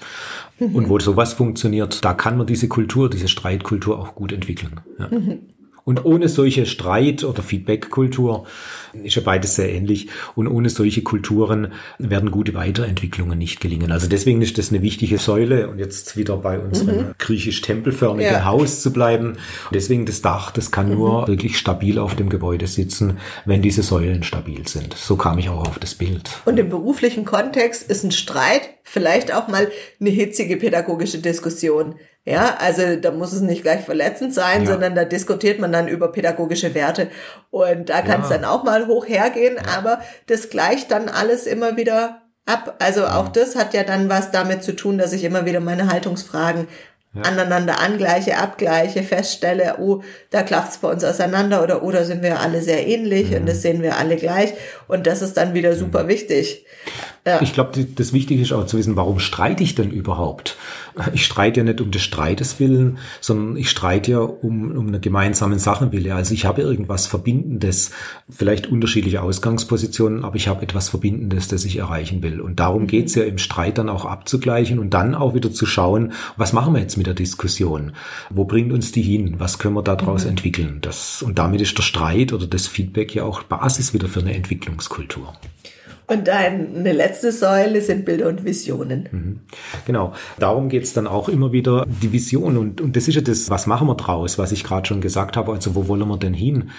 [0.60, 4.80] Und wo sowas funktioniert, da kann man diese Kultur, diese Streitkultur auch gut entwickeln.
[5.00, 5.10] Ja.
[5.84, 8.46] Und ohne solche Streit- oder Feedback-Kultur
[9.04, 10.10] ist ja beides sehr ähnlich.
[10.36, 13.92] Und ohne solche Kulturen werden gute Weiterentwicklungen nicht gelingen.
[13.92, 15.70] Also deswegen ist das eine wichtige Säule.
[15.70, 18.46] Und jetzt wieder bei unserem griechisch-tempelförmigen Ja.
[18.46, 19.30] Haus zu bleiben.
[19.30, 23.84] Und deswegen das Dach, das kann nur wirklich stabil auf dem Gebäude sitzen, wenn diese
[23.84, 24.94] Säulen stabil sind.
[24.94, 26.30] So kam ich auch auf das Bild.
[26.46, 31.96] Und im beruflichen Kontext ist ein Streit vielleicht auch mal eine hitzige pädagogische Diskussion.
[32.24, 34.72] Ja, also da muss es nicht gleich verletzend sein, Ja.
[34.72, 37.08] sondern da diskutiert man dann über pädagogische Werte.
[37.50, 38.38] Und da kann es Ja.
[38.38, 42.76] dann auch mal hoch hergehen, aber das gleicht dann alles immer wieder ab.
[42.80, 45.92] Also auch das hat ja dann was damit zu tun, dass ich immer wieder meine
[45.92, 46.68] Haltungsfragen
[47.24, 52.40] aneinander angleiche, abgleiche, feststelle, oh, da klafft's bei uns auseinander oder oh, da sind wir
[52.40, 54.54] alle sehr ähnlich und das sehen wir alle gleich.
[54.88, 56.66] Und das ist dann wieder super wichtig.
[57.42, 60.56] Ich glaube, das Wichtige ist auch zu wissen, warum streite ich denn überhaupt?
[61.14, 65.00] Ich streite ja nicht um des Streites willen, sondern ich streite ja um, um eine
[65.00, 66.12] gemeinsame Sache willen.
[66.12, 67.92] Also ich habe irgendwas Verbindendes,
[68.30, 72.42] vielleicht unterschiedliche Ausgangspositionen, aber ich habe etwas Verbindendes, das ich erreichen will.
[72.42, 76.14] Und darum geht's ja im Streit dann auch abzugleichen und dann auch wieder zu schauen,
[76.38, 77.94] was machen wir jetzt mit der Diskussion?
[78.30, 79.36] Wo bringt uns die hin?
[79.38, 80.80] Was können wir daraus entwickeln?
[80.82, 84.34] Das, und damit ist der Streit oder das Feedback ja auch Basis wieder für eine
[84.34, 85.34] Entwicklungskultur.
[86.12, 89.40] Und eine letzte Säule sind Bilder und Visionen.
[89.86, 92.58] Genau, darum geht's dann auch immer wieder, die Vision.
[92.58, 95.38] Und, und das ist ja das, was machen wir draus, was ich gerade schon gesagt
[95.38, 96.72] habe, also wo wollen wir denn hin?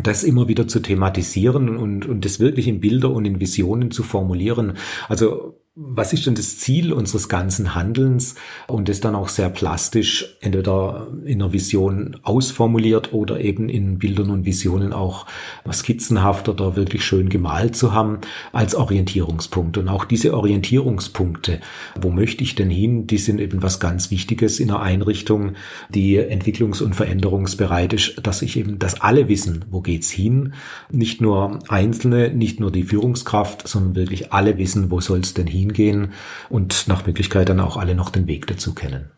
[0.00, 4.04] Das immer wieder zu thematisieren und, und das wirklich in Bilder und in Visionen zu
[4.04, 4.74] formulieren.
[5.08, 8.34] Also was ist denn das Ziel unseres ganzen Handelns
[8.66, 14.30] und das dann auch sehr plastisch entweder in einer Vision ausformuliert oder eben in Bildern
[14.30, 15.26] und Visionen auch
[15.70, 18.20] skizzenhaft oder wirklich schön gemalt zu haben
[18.54, 19.76] als Orientierungspunkt.
[19.76, 21.60] Und auch diese Orientierungspunkte,
[22.00, 25.56] wo möchte ich denn hin, die sind eben was ganz Wichtiges in einer Einrichtung,
[25.90, 30.54] die entwicklungs- und veränderungsbereit ist, dass ich eben, dass alle wissen, wo geht's hin.
[30.90, 36.12] Nicht nur Einzelne, nicht nur die Führungskraft, sondern wirklich alle wissen, wo soll's denn hingehen
[36.48, 39.10] und nach Möglichkeit dann auch alle noch den Weg dazu kennen.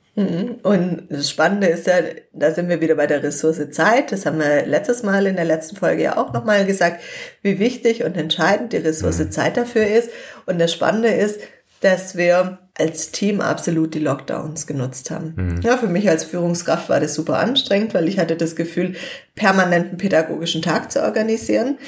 [0.65, 1.95] Und das Spannende ist ja,
[2.33, 4.11] da sind wir wieder bei der Ressource Zeit.
[4.11, 7.01] Das haben wir letztes Mal in der letzten Folge ja auch nochmal gesagt,
[7.43, 10.11] wie wichtig und entscheidend die Ressource Zeit dafür ist.
[10.45, 11.39] Und das Spannende ist,
[11.81, 15.61] dass wir als Team absolut die Lockdowns genutzt haben.
[15.65, 18.95] Ja, für mich als Führungskraft war das super anstrengend, weil ich hatte das Gefühl,
[19.35, 21.79] permanenten pädagogischen Tag zu organisieren.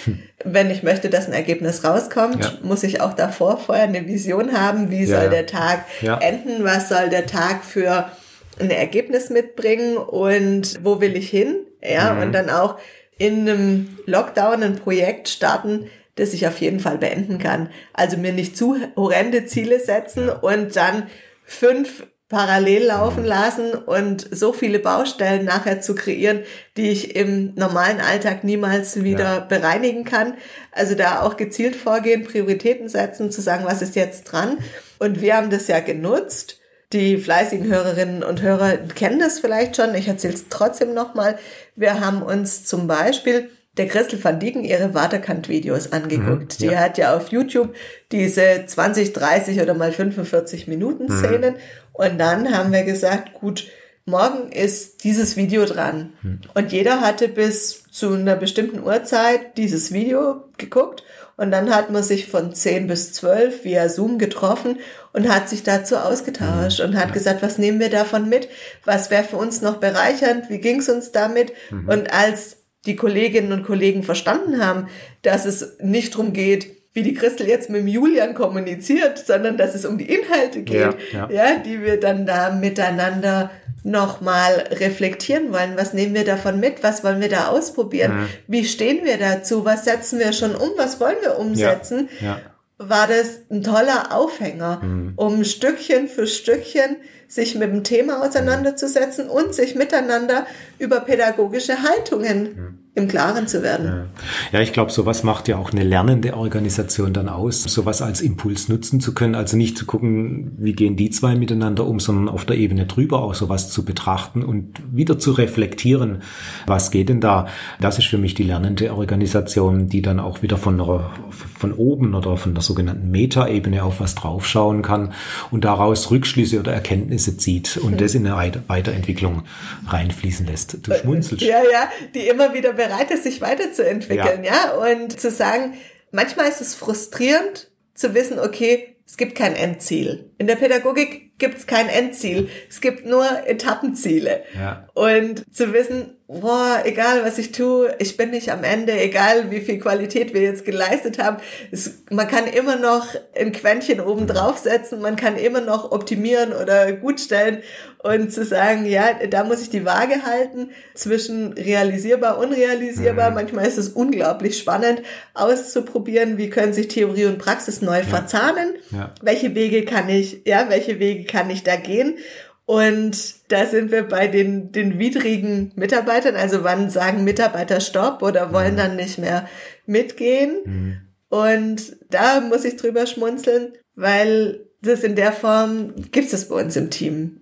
[0.45, 2.53] Wenn ich möchte, dass ein Ergebnis rauskommt, Ja.
[2.63, 6.19] muss ich auch davor vorher eine Vision haben, wie Ja, soll der Tag Ja.
[6.19, 8.11] enden, was soll der Tag für
[8.59, 11.57] ein Ergebnis mitbringen und wo will ich hin?
[11.83, 12.77] Ja, und dann auch
[13.17, 17.71] in einem Lockdown ein Projekt starten, das ich auf jeden Fall beenden kann.
[17.93, 21.05] Also mir nicht zu horrende Ziele setzen und dann
[21.45, 26.43] fünf parallel laufen lassen und so viele Baustellen nachher zu kreieren,
[26.77, 29.41] die ich im normalen Alltag niemals wieder Ja.
[29.41, 30.35] bereinigen kann.
[30.71, 34.59] Also da auch gezielt vorgehen, Prioritäten setzen, zu sagen, was ist jetzt dran.
[35.01, 36.61] Und wir haben das ja genutzt.
[36.93, 39.95] Die fleißigen Hörerinnen und Hörer kennen das vielleicht schon.
[39.97, 41.37] Ich erzähle es trotzdem nochmal.
[41.75, 46.61] Wir haben uns zum Beispiel der Christel van Dieken ihre Waterkant-Videos angeguckt.
[46.61, 46.81] Die ja.
[46.81, 47.75] hat ja auf YouTube
[48.13, 51.55] diese 20, 30 oder mal 45 Minuten Szenen.
[51.95, 53.69] Und dann haben wir gesagt, gut,
[54.05, 56.13] morgen ist dieses Video dran.
[56.53, 61.03] Und jeder hatte bis zu einer bestimmten Uhrzeit dieses Video geguckt.
[61.39, 64.79] Und dann hat man sich von 10 bis 12 via Zoom getroffen
[65.15, 68.51] und hat sich dazu ausgetauscht und hat gesagt, was nehmen wir davon mit?
[68.85, 70.51] Was wäre für uns noch bereichernd?
[70.51, 71.55] Wie ging es uns damit?
[71.87, 74.89] Und als die Kolleginnen und Kollegen verstanden haben,
[75.23, 79.75] dass es nicht darum geht, wie die Christel jetzt mit dem Julian kommuniziert, sondern dass
[79.75, 81.31] es um die Inhalte geht, ja, ja.
[81.31, 83.51] ja die wir dann da miteinander
[83.85, 85.77] nochmal reflektieren wollen.
[85.77, 86.83] Was nehmen wir davon mit?
[86.83, 88.23] Was wollen wir da ausprobieren?
[88.23, 88.29] Mhm.
[88.47, 89.65] Wie stehen wir dazu?
[89.65, 90.71] Was setzen wir schon um?
[90.77, 92.09] Was wollen wir umsetzen?
[92.21, 92.41] Ja.
[92.79, 95.13] War das ein toller Aufhänger, mhm.
[95.17, 96.97] um Stückchen für Stückchen
[97.31, 100.47] sich mit dem Thema auseinanderzusetzen und sich miteinander
[100.79, 103.87] über pädagogische Haltungen mhm im Klaren zu werden.
[103.87, 108.21] Ja, ja ich glaube, sowas macht ja auch eine lernende Organisation dann aus, sowas als
[108.21, 109.37] Impuls nutzen zu können.
[109.37, 113.23] Also nicht zu gucken, wie gehen die zwei miteinander um, sondern auf der Ebene drüber
[113.23, 116.23] auch sowas zu betrachten und wieder zu reflektieren,
[116.67, 117.47] was geht denn da.
[117.81, 122.15] Das ist für mich die lernende Organisation, die dann auch wieder von, einer, von oben
[122.15, 125.13] oder von der sogenannten Meta-Ebene auf was draufschauen kann
[125.53, 127.99] und daraus Rückschlüsse oder Erkenntnisse zieht und mhm.
[127.99, 129.43] das in eine Weiterentwicklung
[129.87, 130.79] reinfließen lässt.
[130.87, 131.45] Du schmunzelst.
[131.45, 134.75] Ja, ja, die immer wieder bereit ist, sich weiterzuentwickeln, ja.
[134.79, 135.75] ja, und zu sagen,
[136.13, 140.31] manchmal ist es frustrierend zu wissen, okay, es gibt kein Endziel.
[140.39, 142.49] In der Pädagogik gibt es kein Endziel.
[142.69, 144.45] Es gibt nur Etappenziele.
[144.55, 144.89] Ja.
[144.95, 149.61] Und zu wissen, boah, egal was ich tue, ich bin nicht am Ende, egal wie
[149.61, 151.39] viel Qualität wir jetzt geleistet haben.
[151.73, 156.93] Es, man kann immer noch ein Quäntchen oben draufsetzen, man kann immer noch optimieren oder
[156.93, 157.63] gutstellen
[158.03, 163.31] und zu sagen, ja, da muss ich die Waage halten zwischen realisierbar, unrealisierbar.
[163.31, 163.35] Mhm.
[163.35, 165.03] Manchmal ist es unglaublich spannend
[165.35, 168.05] auszuprobieren, wie können sich Theorie und Praxis neu ja.
[168.05, 168.75] verzahnen.
[168.91, 169.13] Ja.
[169.21, 172.19] Welche Wege kann ich, ja, welche Wege kann ich da gehen?
[172.67, 176.37] Und da sind wir bei den, den widrigen Mitarbeitern.
[176.37, 178.79] Also wann sagen Mitarbeiter Stopp oder wollen mhm.
[178.79, 179.49] dann nicht mehr
[179.87, 180.57] mitgehen?
[180.65, 181.01] Mhm.
[181.29, 186.77] Und da muss ich drüber schmunzeln, weil das in der Form gibt es bei uns
[186.77, 187.40] im Team.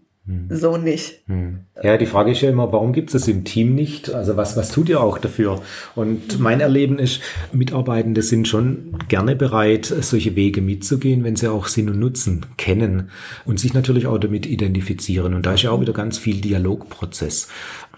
[0.51, 1.23] So nicht.
[1.27, 1.61] Hm.
[1.83, 4.13] Ja, die Frage ist ja immer, warum gibt es das im Team nicht?
[4.13, 5.63] Also was, was tut ihr auch dafür?
[5.95, 7.21] Und mein Erleben ist,
[7.53, 13.11] Mitarbeitende sind schon gerne bereit, solche Wege mitzugehen, wenn sie auch Sinn und Nutzen kennen
[13.47, 15.35] und sich natürlich auch damit identifizieren.
[15.35, 17.49] Und da ist ja auch wieder ganz viel Dialogprozess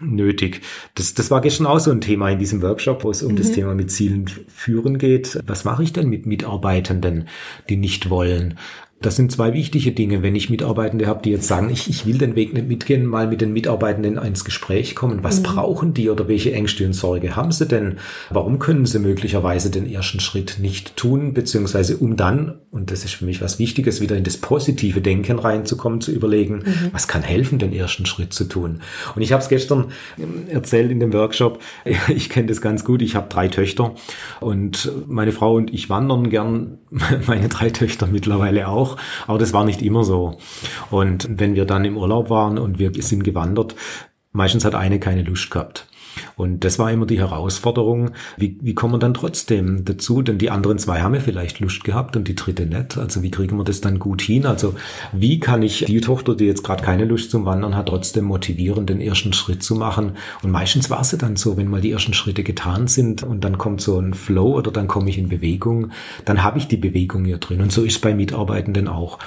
[0.01, 0.63] nötig.
[0.95, 3.37] Das, das war gestern auch so ein Thema in diesem Workshop, wo es um mhm.
[3.37, 5.39] das Thema mit Zielen führen geht.
[5.47, 7.29] Was mache ich denn mit Mitarbeitenden,
[7.69, 8.57] die nicht wollen?
[9.03, 10.23] Das sind zwei wichtige Dinge.
[10.23, 13.29] Wenn ich Mitarbeitende habe, die jetzt sagen, ich, ich will den Weg nicht mitgehen, mal
[13.29, 15.23] mit den Mitarbeitenden ins Gespräch kommen.
[15.23, 15.45] Was mhm.
[15.45, 17.97] brauchen die oder welche Ängste und Sorge haben sie denn?
[18.29, 21.33] Warum können sie möglicherweise den ersten Schritt nicht tun?
[21.33, 25.39] Beziehungsweise um dann, und das ist für mich was Wichtiges, wieder in das positive Denken
[25.39, 26.91] reinzukommen, zu überlegen, mhm.
[26.93, 28.83] was kann helfen, den ersten Schritt zu tun?
[29.17, 31.59] Und ich habe es gestern ähm, erzählt in dem Workshop.
[32.11, 33.03] Ich kenne das ganz gut.
[33.03, 33.95] Ich habe drei Töchter
[34.41, 36.79] und meine Frau und ich wandern gern,
[37.27, 40.39] meine drei Töchter mittlerweile auch auch, aber das war nicht immer so.
[40.91, 43.75] Und wenn wir dann im Urlaub waren und wir sind gewandert,
[44.33, 45.87] meistens hat eine keine Lust gehabt.
[46.41, 50.23] Und das war immer die Herausforderung, wie, wie kommen wir dann trotzdem dazu?
[50.23, 52.97] Denn die anderen zwei haben ja vielleicht Lust gehabt und die dritte nicht.
[52.97, 54.47] Also wie kriegen wir das dann gut hin?
[54.47, 54.75] Also
[55.13, 58.87] wie kann ich die Tochter, die jetzt gerade keine Lust zum Wandern hat, trotzdem motivieren,
[58.87, 60.13] den ersten Schritt zu machen?
[60.43, 63.59] Und meistens war es dann so, wenn mal die ersten Schritte getan sind und dann
[63.59, 65.91] kommt so ein Flow oder dann komme ich in Bewegung,
[66.25, 67.61] dann habe ich die Bewegung hier drin.
[67.61, 69.19] Und so ist es bei Mitarbeitenden auch.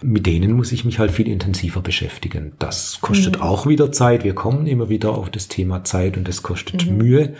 [0.00, 2.52] Mit denen muss ich mich halt viel intensiver beschäftigen.
[2.58, 3.42] Das kostet mhm.
[3.42, 4.24] auch wieder Zeit.
[4.24, 6.96] Wir kommen immer wieder auf das Thema Zeit und das kostet mhm.
[6.96, 7.34] Mühe.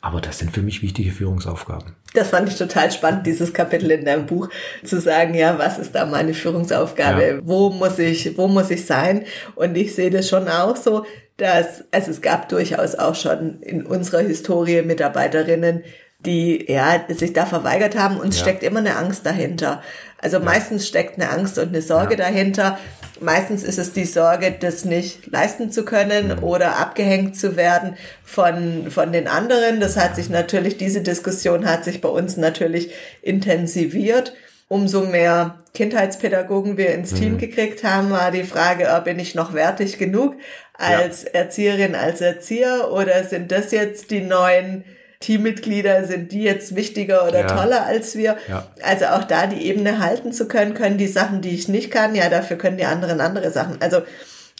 [0.00, 1.96] Aber das sind für mich wichtige Führungsaufgaben.
[2.14, 4.48] Das fand ich total spannend, dieses Kapitel in deinem Buch,
[4.84, 7.26] zu sagen, ja, was ist da meine Führungsaufgabe?
[7.26, 7.38] Ja.
[7.42, 9.24] Wo muss ich, wo muss ich sein?
[9.56, 11.04] Und ich sehe das schon auch so,
[11.38, 15.82] dass, also es gab durchaus auch schon in unserer Historie Mitarbeiterinnen,
[16.20, 18.40] die ja sich da verweigert haben und ja.
[18.40, 19.82] steckt immer eine Angst dahinter.
[20.18, 20.44] Also ja.
[20.44, 22.24] meistens steckt eine Angst und eine Sorge ja.
[22.24, 22.78] dahinter.
[23.20, 26.42] Meistens ist es die Sorge, das nicht leisten zu können mhm.
[26.42, 29.80] oder abgehängt zu werden von, von den anderen.
[29.80, 32.90] Das hat sich natürlich, diese Diskussion hat sich bei uns natürlich
[33.22, 34.34] intensiviert.
[34.68, 37.38] Umso mehr Kindheitspädagogen wir ins Team mhm.
[37.38, 40.34] gekriegt haben, war die Frage, oh, bin ich noch wertig genug
[40.74, 41.30] als ja.
[41.30, 44.84] Erzieherin, als Erzieher oder sind das jetzt die neuen
[45.20, 47.46] Teammitglieder, sind die jetzt wichtiger oder ja.
[47.46, 48.36] toller als wir?
[48.48, 48.66] Ja.
[48.82, 52.14] Also auch da die Ebene halten zu können, können die Sachen, die ich nicht kann,
[52.14, 53.80] ja, dafür können die anderen andere Sachen.
[53.80, 54.02] Also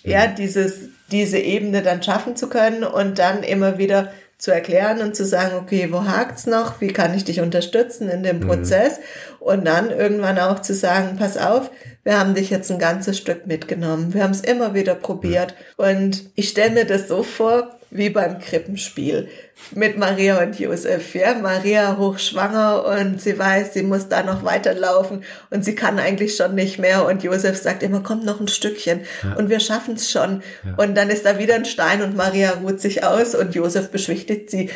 [0.02, 0.34] ja, mhm.
[0.36, 5.24] dieses, diese Ebene dann schaffen zu können und dann immer wieder zu erklären und zu
[5.24, 6.80] sagen, okay, wo hakt's noch?
[6.80, 8.48] Wie kann ich dich unterstützen in dem mhm.
[8.48, 9.00] Prozess?
[9.40, 11.70] Und dann irgendwann auch zu sagen, pass auf,
[12.04, 14.12] wir haben dich jetzt ein ganzes Stück mitgenommen.
[14.12, 15.54] Wir haben es immer wieder probiert.
[15.76, 19.28] Und ich stelle mir das so vor, wie beim Krippenspiel
[19.74, 21.14] mit Maria und Josef.
[21.14, 26.36] Ja, Maria hochschwanger und sie weiß, sie muss da noch weiterlaufen und sie kann eigentlich
[26.36, 27.06] schon nicht mehr.
[27.06, 29.34] Und Josef sagt immer, komm noch ein Stückchen ja.
[29.36, 30.42] und wir schaffen es schon.
[30.64, 30.74] Ja.
[30.76, 34.50] Und dann ist da wieder ein Stein und Maria ruht sich aus und Josef beschwichtigt
[34.50, 34.70] sie.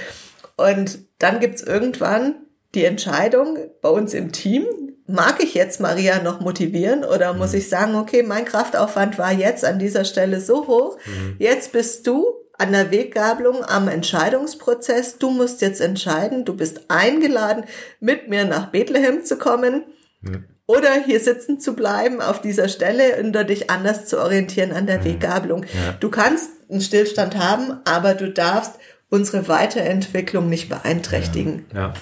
[0.56, 2.36] Und dann gibt's irgendwann
[2.74, 4.66] die Entscheidung bei uns im Team,
[5.06, 7.58] mag ich jetzt Maria noch motivieren oder muss mhm.
[7.58, 11.36] ich sagen, okay, mein Kraftaufwand war jetzt an dieser Stelle so hoch, mhm.
[11.38, 17.64] jetzt bist du an der Weggabelung am Entscheidungsprozess, du musst jetzt entscheiden, du bist eingeladen,
[18.00, 19.84] mit mir nach Bethlehem zu kommen.
[20.20, 20.44] Mhm.
[20.66, 25.04] Oder hier sitzen zu bleiben auf dieser Stelle und dich anders zu orientieren an der
[25.04, 25.64] Weggabelung.
[25.64, 25.96] Ja.
[25.98, 28.74] Du kannst einen Stillstand haben, aber du darfst
[29.08, 31.66] unsere Weiterentwicklung nicht beeinträchtigen.
[31.74, 31.94] Ja, ja.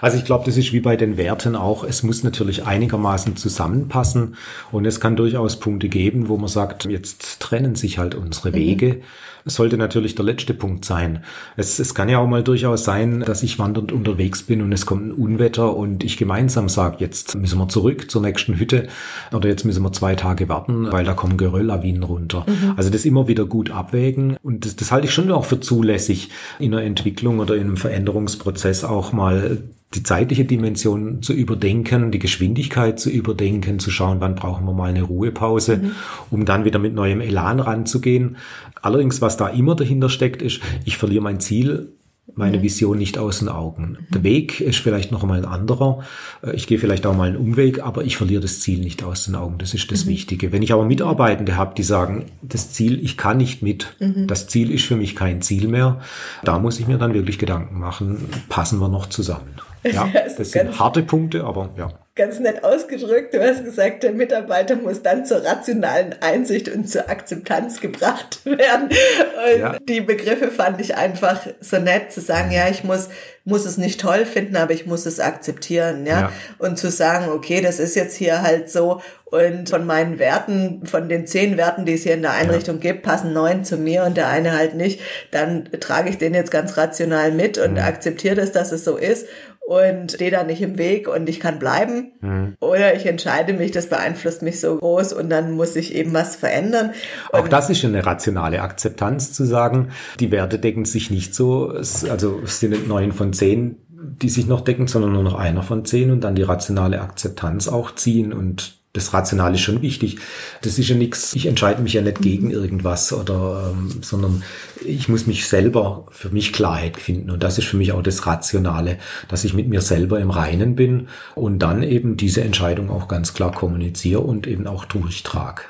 [0.00, 1.84] Also ich glaube, das ist wie bei den Werten auch.
[1.84, 4.36] Es muss natürlich einigermaßen zusammenpassen
[4.72, 8.54] und es kann durchaus Punkte geben, wo man sagt, jetzt trennen sich halt unsere mhm.
[8.54, 8.86] Wege.
[8.94, 9.02] Mhm.
[9.46, 11.20] Es sollte natürlich der letzte Punkt sein.
[11.56, 14.86] Es, es kann ja auch mal durchaus sein, dass ich wandernd unterwegs bin und es
[14.86, 18.88] kommt ein Unwetter und ich gemeinsam sage, jetzt müssen wir zurück zur nächsten Hütte
[19.32, 22.44] oder jetzt müssen wir zwei Tage warten, weil da kommen Gerölllawinen runter.
[22.48, 22.72] Mhm.
[22.76, 26.30] Also das immer wieder gut abwägen und das, das halte ich schon auch für zulässig
[26.58, 29.58] in einer Entwicklung oder in einem Veränderungsprozess auch mal
[29.94, 34.90] die zeitliche Dimension zu überdenken, die Geschwindigkeit zu überdenken, zu schauen, wann brauchen wir mal
[34.90, 35.92] eine Ruhepause, mhm.
[36.30, 38.36] um dann wieder mit neuem Elan ranzugehen.
[38.82, 41.92] Allerdings, was da immer dahinter steckt, ist, ich verliere mein Ziel
[42.34, 42.62] meine mhm.
[42.62, 43.98] Vision nicht aus den Augen.
[44.10, 46.02] Der Weg ist vielleicht noch einmal ein anderer.
[46.42, 49.24] Äh, ich gehe vielleicht auch mal einen Umweg, aber ich verliere das Ziel nicht aus
[49.24, 49.58] den Augen.
[49.58, 50.10] Das ist das mhm.
[50.10, 50.52] Wichtige.
[50.52, 54.26] Wenn ich aber Mitarbeitende habe, die sagen, das Ziel, ich kann nicht mit, mhm.
[54.26, 56.00] das Ziel ist für mich kein Ziel mehr,
[56.44, 58.18] da muss ich mir dann wirklich Gedanken machen,
[58.48, 59.48] passen wir noch zusammen.
[59.92, 63.34] Ja, das sind harte Punkte, aber ja ganz nett ausgedrückt.
[63.34, 68.88] Du hast gesagt, der Mitarbeiter muss dann zur rationalen Einsicht und zur Akzeptanz gebracht werden.
[68.88, 69.76] Und ja.
[69.86, 73.10] die Begriffe fand ich einfach so nett zu sagen, ja, ich muss,
[73.44, 76.20] muss es nicht toll finden, aber ich muss es akzeptieren, ja.
[76.20, 76.32] ja.
[76.56, 81.08] Und zu sagen, okay, das ist jetzt hier halt so und von meinen Werten, von
[81.08, 82.92] den zehn Werten, die es hier in der Einrichtung ja.
[82.92, 85.00] gibt, passen neun zu mir und der eine halt nicht,
[85.32, 87.78] dann trage ich den jetzt ganz rational mit und mhm.
[87.78, 89.26] akzeptiere das, dass es so ist
[89.66, 92.12] und stehe da nicht im Weg und ich kann bleiben.
[92.20, 92.56] Mhm.
[92.60, 96.36] Oder ich entscheide mich, das beeinflusst mich so groß und dann muss ich eben was
[96.36, 96.92] verändern.
[97.32, 101.70] Und Auch das ist eine rationale Akzeptanz zu sagen, die Werte decken sich nicht so,
[101.70, 105.84] also es sind neun von zehn, die sich noch decken, sondern nur noch einer von
[105.84, 110.18] zehn und dann die rationale Akzeptanz auch ziehen und das Rationale ist schon wichtig.
[110.62, 114.42] Das ist ja nichts, ich entscheide mich ja nicht gegen irgendwas oder, ähm, sondern
[114.84, 117.30] ich muss mich selber für mich Klarheit finden.
[117.30, 120.76] Und das ist für mich auch das Rationale, dass ich mit mir selber im Reinen
[120.76, 125.62] bin und dann eben diese Entscheidung auch ganz klar kommuniziere und eben auch durchtrage.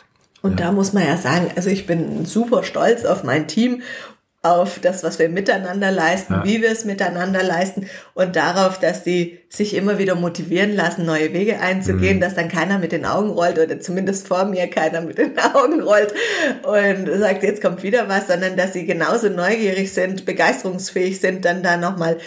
[0.43, 0.67] Und ja.
[0.67, 3.83] da muss man ja sagen, also ich bin super stolz auf mein Team
[4.51, 6.45] auf das, was wir miteinander leisten, ja.
[6.45, 11.33] wie wir es miteinander leisten und darauf, dass die sich immer wieder motivieren lassen, neue
[11.33, 12.21] Wege einzugehen, mhm.
[12.21, 15.81] dass dann keiner mit den Augen rollt oder zumindest vor mir keiner mit den Augen
[15.81, 16.13] rollt
[16.63, 21.63] und sagt, jetzt kommt wieder was, sondern dass sie genauso neugierig sind, begeisterungsfähig sind, dann
[21.63, 22.19] da nochmal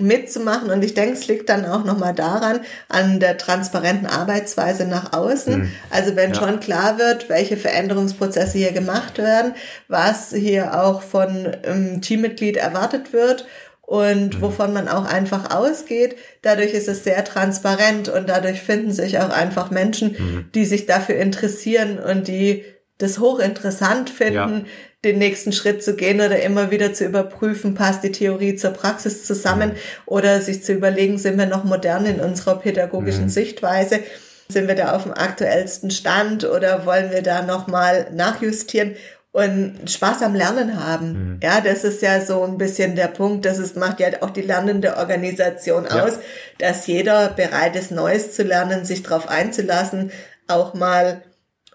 [0.00, 0.70] mitzumachen.
[0.70, 5.60] Und ich denke, es liegt dann auch nochmal daran, an der transparenten Arbeitsweise nach außen.
[5.60, 5.72] Mhm.
[5.90, 6.36] Also wenn ja.
[6.36, 9.54] schon klar wird, welche Veränderungsprozesse hier gemacht werden,
[9.88, 13.46] was hier auch von einem Teammitglied erwartet wird
[13.88, 14.42] und mhm.
[14.42, 16.16] wovon man auch einfach ausgeht.
[16.42, 20.50] Dadurch ist es sehr transparent und dadurch finden sich auch einfach Menschen, mhm.
[20.54, 22.64] die sich dafür interessieren und die
[22.98, 24.64] das hochinteressant finden, ja
[25.04, 29.24] den nächsten Schritt zu gehen oder immer wieder zu überprüfen, passt die Theorie zur Praxis
[29.24, 29.76] zusammen mhm.
[30.06, 33.30] oder sich zu überlegen, sind wir noch modern in unserer pädagogischen mhm.
[33.30, 34.00] Sichtweise?
[34.48, 38.96] Sind wir da auf dem aktuellsten Stand oder wollen wir da nochmal nachjustieren?
[39.30, 41.12] und Spaß am Lernen haben.
[41.12, 41.40] Mhm.
[41.42, 44.40] Ja, das ist ja so ein bisschen der Punkt, das ist, macht ja auch die
[44.40, 46.02] lernende Organisation ja.
[46.02, 46.14] aus,
[46.58, 50.10] dass jeder bereit ist, Neues zu lernen, sich darauf einzulassen,
[50.48, 51.20] auch mal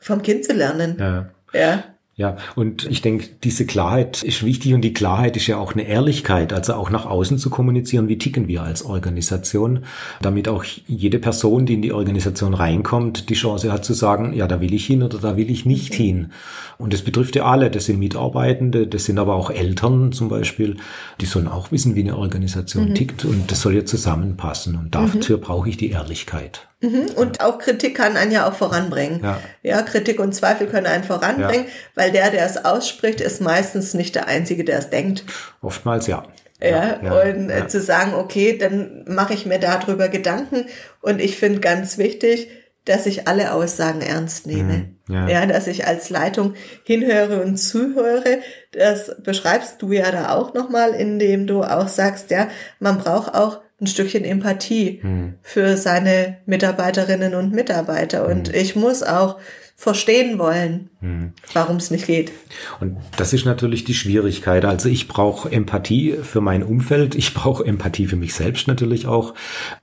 [0.04, 0.98] vom Kind zu lernen.
[1.00, 1.30] Ja.
[1.54, 1.84] ja.
[2.16, 5.88] Ja, und ich denke, diese Klarheit ist wichtig und die Klarheit ist ja auch eine
[5.88, 9.80] Ehrlichkeit, also auch nach außen zu kommunizieren, wie ticken wir als Organisation,
[10.22, 14.46] damit auch jede Person, die in die Organisation reinkommt, die Chance hat zu sagen, ja,
[14.46, 16.32] da will ich hin oder da will ich nicht hin.
[16.78, 20.78] Und das betrifft ja alle, das sind Mitarbeitende, das sind aber auch Eltern zum Beispiel,
[21.20, 22.96] die sollen auch wissen, wie eine Organisation mhm.
[22.96, 25.42] tickt und das soll ja zusammenpassen und dafür mhm.
[25.42, 26.68] brauche ich die Ehrlichkeit.
[26.84, 27.06] Mhm.
[27.16, 29.22] Und auch Kritik kann einen ja auch voranbringen.
[29.24, 29.40] Ja.
[29.62, 31.72] ja, Kritik und Zweifel können einen voranbringen, ja.
[31.96, 35.24] weil der, der es ausspricht, ist meistens nicht der Einzige, der es denkt.
[35.62, 36.24] Oftmals ja.
[36.62, 37.68] Ja, ja und ja.
[37.68, 40.66] zu sagen, okay, dann mache ich mir darüber Gedanken.
[41.02, 42.50] Und ich finde ganz wichtig,
[42.86, 44.74] dass ich alle Aussagen ernst nehme.
[44.74, 44.94] Mhm.
[45.10, 45.28] Ja.
[45.28, 48.40] ja, dass ich als Leitung hinhöre und zuhöre.
[48.72, 52.48] Das beschreibst du ja da auch nochmal, indem du auch sagst, ja,
[52.80, 55.36] man braucht auch ein Stückchen Empathie hm.
[55.42, 58.28] für seine Mitarbeiterinnen und Mitarbeiter.
[58.28, 58.56] Und hm.
[58.56, 59.40] ich muss auch
[59.84, 61.34] verstehen wollen, hm.
[61.52, 62.32] warum es nicht geht.
[62.80, 64.64] Und das ist natürlich die Schwierigkeit.
[64.64, 69.34] Also ich brauche Empathie für mein Umfeld, ich brauche Empathie für mich selbst natürlich auch.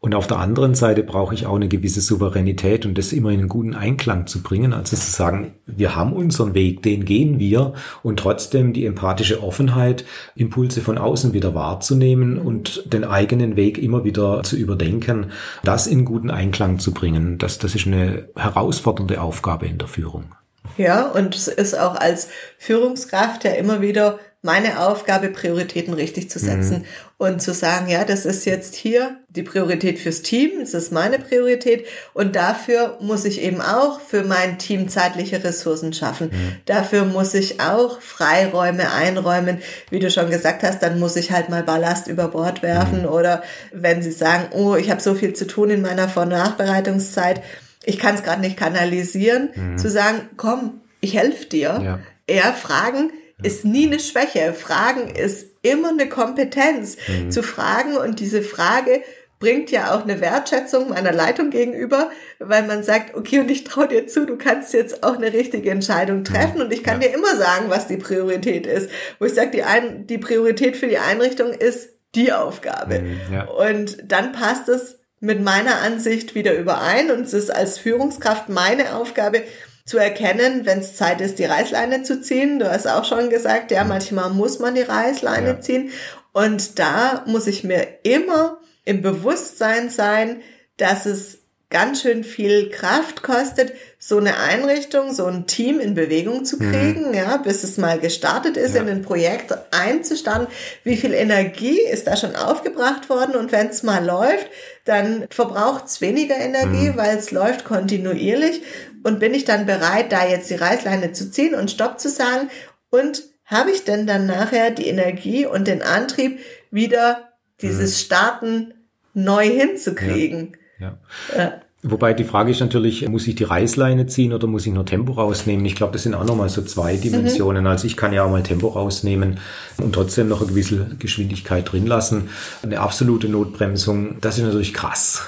[0.00, 3.40] Und auf der anderen Seite brauche ich auch eine gewisse Souveränität und das immer in
[3.40, 4.72] einen guten Einklang zu bringen.
[4.72, 10.06] Also zu sagen, wir haben unseren Weg, den gehen wir und trotzdem die empathische Offenheit,
[10.34, 15.26] Impulse von außen wieder wahrzunehmen und den eigenen Weg immer wieder zu überdenken,
[15.62, 17.36] das in guten Einklang zu bringen.
[17.36, 20.34] Das, das ist eine herausfordernde Aufgabe in der Führung.
[20.76, 22.28] Ja, und es ist auch als
[22.58, 26.84] Führungskraft ja immer wieder meine Aufgabe, Prioritäten richtig zu setzen mhm.
[27.18, 31.18] und zu sagen, ja, das ist jetzt hier die Priorität fürs Team, das ist meine
[31.18, 36.28] Priorität und dafür muss ich eben auch für mein Team zeitliche Ressourcen schaffen.
[36.28, 36.52] Mhm.
[36.64, 39.58] Dafür muss ich auch Freiräume einräumen.
[39.90, 43.08] Wie du schon gesagt hast, dann muss ich halt mal Ballast über Bord werfen mhm.
[43.08, 43.42] oder
[43.74, 47.42] wenn sie sagen, oh, ich habe so viel zu tun in meiner Vor- und Nachbereitungszeit,
[47.84, 49.78] ich kann es gerade nicht kanalisieren, mhm.
[49.78, 51.80] zu sagen, komm, ich helfe dir.
[51.82, 52.00] Ja.
[52.26, 53.46] Eher fragen ja.
[53.46, 54.52] ist nie eine Schwäche.
[54.52, 56.96] Fragen ist immer eine Kompetenz.
[57.08, 57.30] Mhm.
[57.30, 59.02] Zu fragen und diese Frage
[59.38, 63.88] bringt ja auch eine Wertschätzung meiner Leitung gegenüber, weil man sagt, okay, und ich traue
[63.88, 66.64] dir zu, du kannst jetzt auch eine richtige Entscheidung treffen mhm.
[66.64, 67.08] und ich kann ja.
[67.08, 68.90] dir immer sagen, was die Priorität ist.
[69.18, 73.00] Wo ich sage, die, Ein die Priorität für die Einrichtung ist die Aufgabe.
[73.00, 73.44] Mhm, ja.
[73.44, 78.96] Und dann passt es mit meiner Ansicht wieder überein und es ist als Führungskraft meine
[78.96, 79.42] Aufgabe
[79.84, 82.58] zu erkennen, wenn es Zeit ist, die Reißleine zu ziehen.
[82.58, 85.60] Du hast auch schon gesagt, ja, manchmal muss man die Reißleine ja.
[85.60, 85.90] ziehen
[86.32, 90.40] und da muss ich mir immer im Bewusstsein sein,
[90.76, 91.40] dass es
[91.70, 96.72] ganz schön viel Kraft kostet, so eine Einrichtung, so ein Team in Bewegung zu mhm.
[96.72, 97.14] kriegen, mhm.
[97.14, 98.82] ja, bis es mal gestartet ist, ja.
[98.82, 100.48] in ein Projekt einzustanden.
[100.82, 103.36] Wie viel Energie ist da schon aufgebracht worden?
[103.36, 104.48] Und wenn es mal läuft,
[104.84, 106.96] dann verbraucht es weniger Energie, mhm.
[106.96, 108.62] weil es läuft kontinuierlich.
[109.02, 112.50] Und bin ich dann bereit, da jetzt die Reißleine zu ziehen und Stopp zu sagen?
[112.90, 118.04] Und habe ich denn dann nachher die Energie und den Antrieb, wieder dieses mhm.
[118.04, 118.74] Starten
[119.14, 120.56] neu hinzukriegen?
[120.78, 120.98] Ja.
[121.34, 121.44] Ja.
[121.44, 121.50] Äh.
[121.82, 125.14] Wobei die Frage ist natürlich, muss ich die Reißleine ziehen oder muss ich nur Tempo
[125.14, 125.64] rausnehmen?
[125.64, 127.62] Ich glaube, das sind auch nochmal so zwei Dimensionen.
[127.62, 127.70] Mhm.
[127.70, 129.40] Also ich kann ja auch mal Tempo rausnehmen
[129.78, 132.28] und trotzdem noch eine gewisse Geschwindigkeit drin lassen.
[132.62, 135.22] Eine absolute Notbremsung, das ist natürlich krass.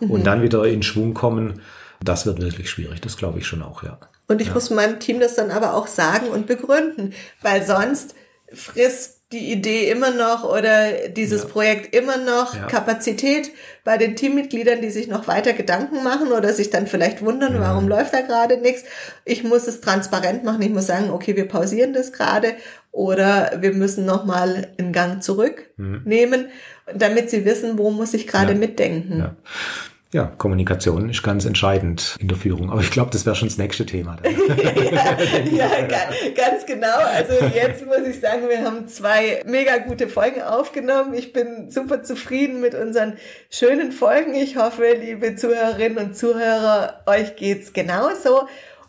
[0.00, 0.10] Mhm.
[0.10, 1.62] Und dann wieder in Schwung kommen,
[2.02, 3.00] das wird wirklich schwierig.
[3.00, 3.98] Das glaube ich schon auch, ja.
[4.28, 4.54] Und ich ja.
[4.54, 8.14] muss meinem Team das dann aber auch sagen und begründen, weil sonst
[8.52, 11.48] frisst die Idee immer noch oder dieses ja.
[11.48, 12.66] Projekt immer noch ja.
[12.66, 13.50] Kapazität
[13.82, 17.60] bei den Teammitgliedern, die sich noch weiter Gedanken machen oder sich dann vielleicht wundern, ja.
[17.60, 18.84] warum läuft da gerade nichts.
[19.24, 20.62] Ich muss es transparent machen.
[20.62, 22.54] Ich muss sagen, okay, wir pausieren das gerade
[22.92, 26.98] oder wir müssen noch mal einen Gang zurücknehmen, mhm.
[26.98, 29.36] damit sie wissen, wo muss ich gerade mitdenken.
[30.14, 32.70] Ja, Kommunikation ist ganz entscheidend in der Führung.
[32.70, 34.16] Aber ich glaube, das wäre schon das nächste Thema.
[34.24, 35.86] ja, ja,
[36.36, 36.98] ganz genau.
[36.98, 41.14] Also jetzt muss ich sagen, wir haben zwei mega gute Folgen aufgenommen.
[41.14, 43.14] Ich bin super zufrieden mit unseren
[43.50, 44.36] schönen Folgen.
[44.36, 48.46] Ich hoffe, liebe Zuhörerinnen und Zuhörer, euch geht's genauso.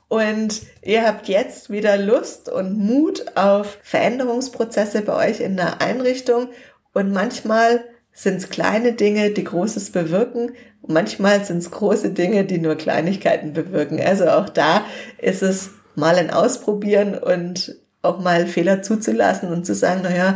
[0.07, 6.49] Und ihr habt jetzt wieder Lust und Mut auf Veränderungsprozesse bei euch in der Einrichtung.
[6.93, 7.83] Und manchmal
[8.15, 10.53] sind es kleine Dinge, die Großes bewirken.
[10.87, 13.99] Manchmal sind es große Dinge, die nur Kleinigkeiten bewirken.
[13.99, 14.85] Also auch da
[15.17, 20.35] ist es mal ein Ausprobieren und auch mal Fehler zuzulassen und zu sagen, naja,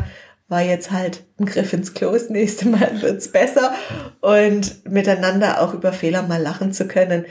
[0.49, 3.73] war jetzt halt ein Griff ins Klo, das nächste Mal wird's besser
[4.19, 7.25] und miteinander auch über Fehler mal lachen zu können.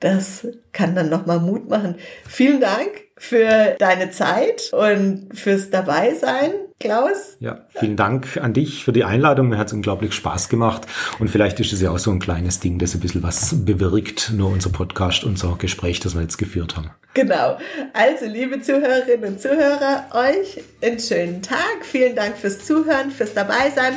[0.00, 1.94] Das kann dann nochmal Mut machen.
[2.28, 6.50] Vielen Dank für deine Zeit und fürs Dabeisein,
[6.84, 7.38] Klaus.
[7.40, 9.48] Ja, vielen Dank an dich für die Einladung.
[9.48, 10.82] Mir hat es unglaublich Spaß gemacht.
[11.18, 14.32] Und vielleicht ist es ja auch so ein kleines Ding, das ein bisschen was bewirkt,
[14.36, 16.90] nur unser Podcast, unser Gespräch, das wir jetzt geführt haben.
[17.14, 17.56] Genau.
[17.94, 21.86] Also, liebe Zuhörerinnen und Zuhörer, euch einen schönen Tag.
[21.90, 23.94] Vielen Dank fürs Zuhören, fürs Dabeisein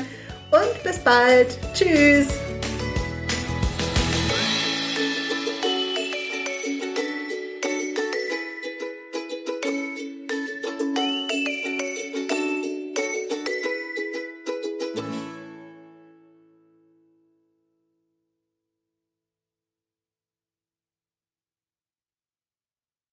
[0.51, 1.57] und bis bald.
[1.73, 2.27] Tschüss.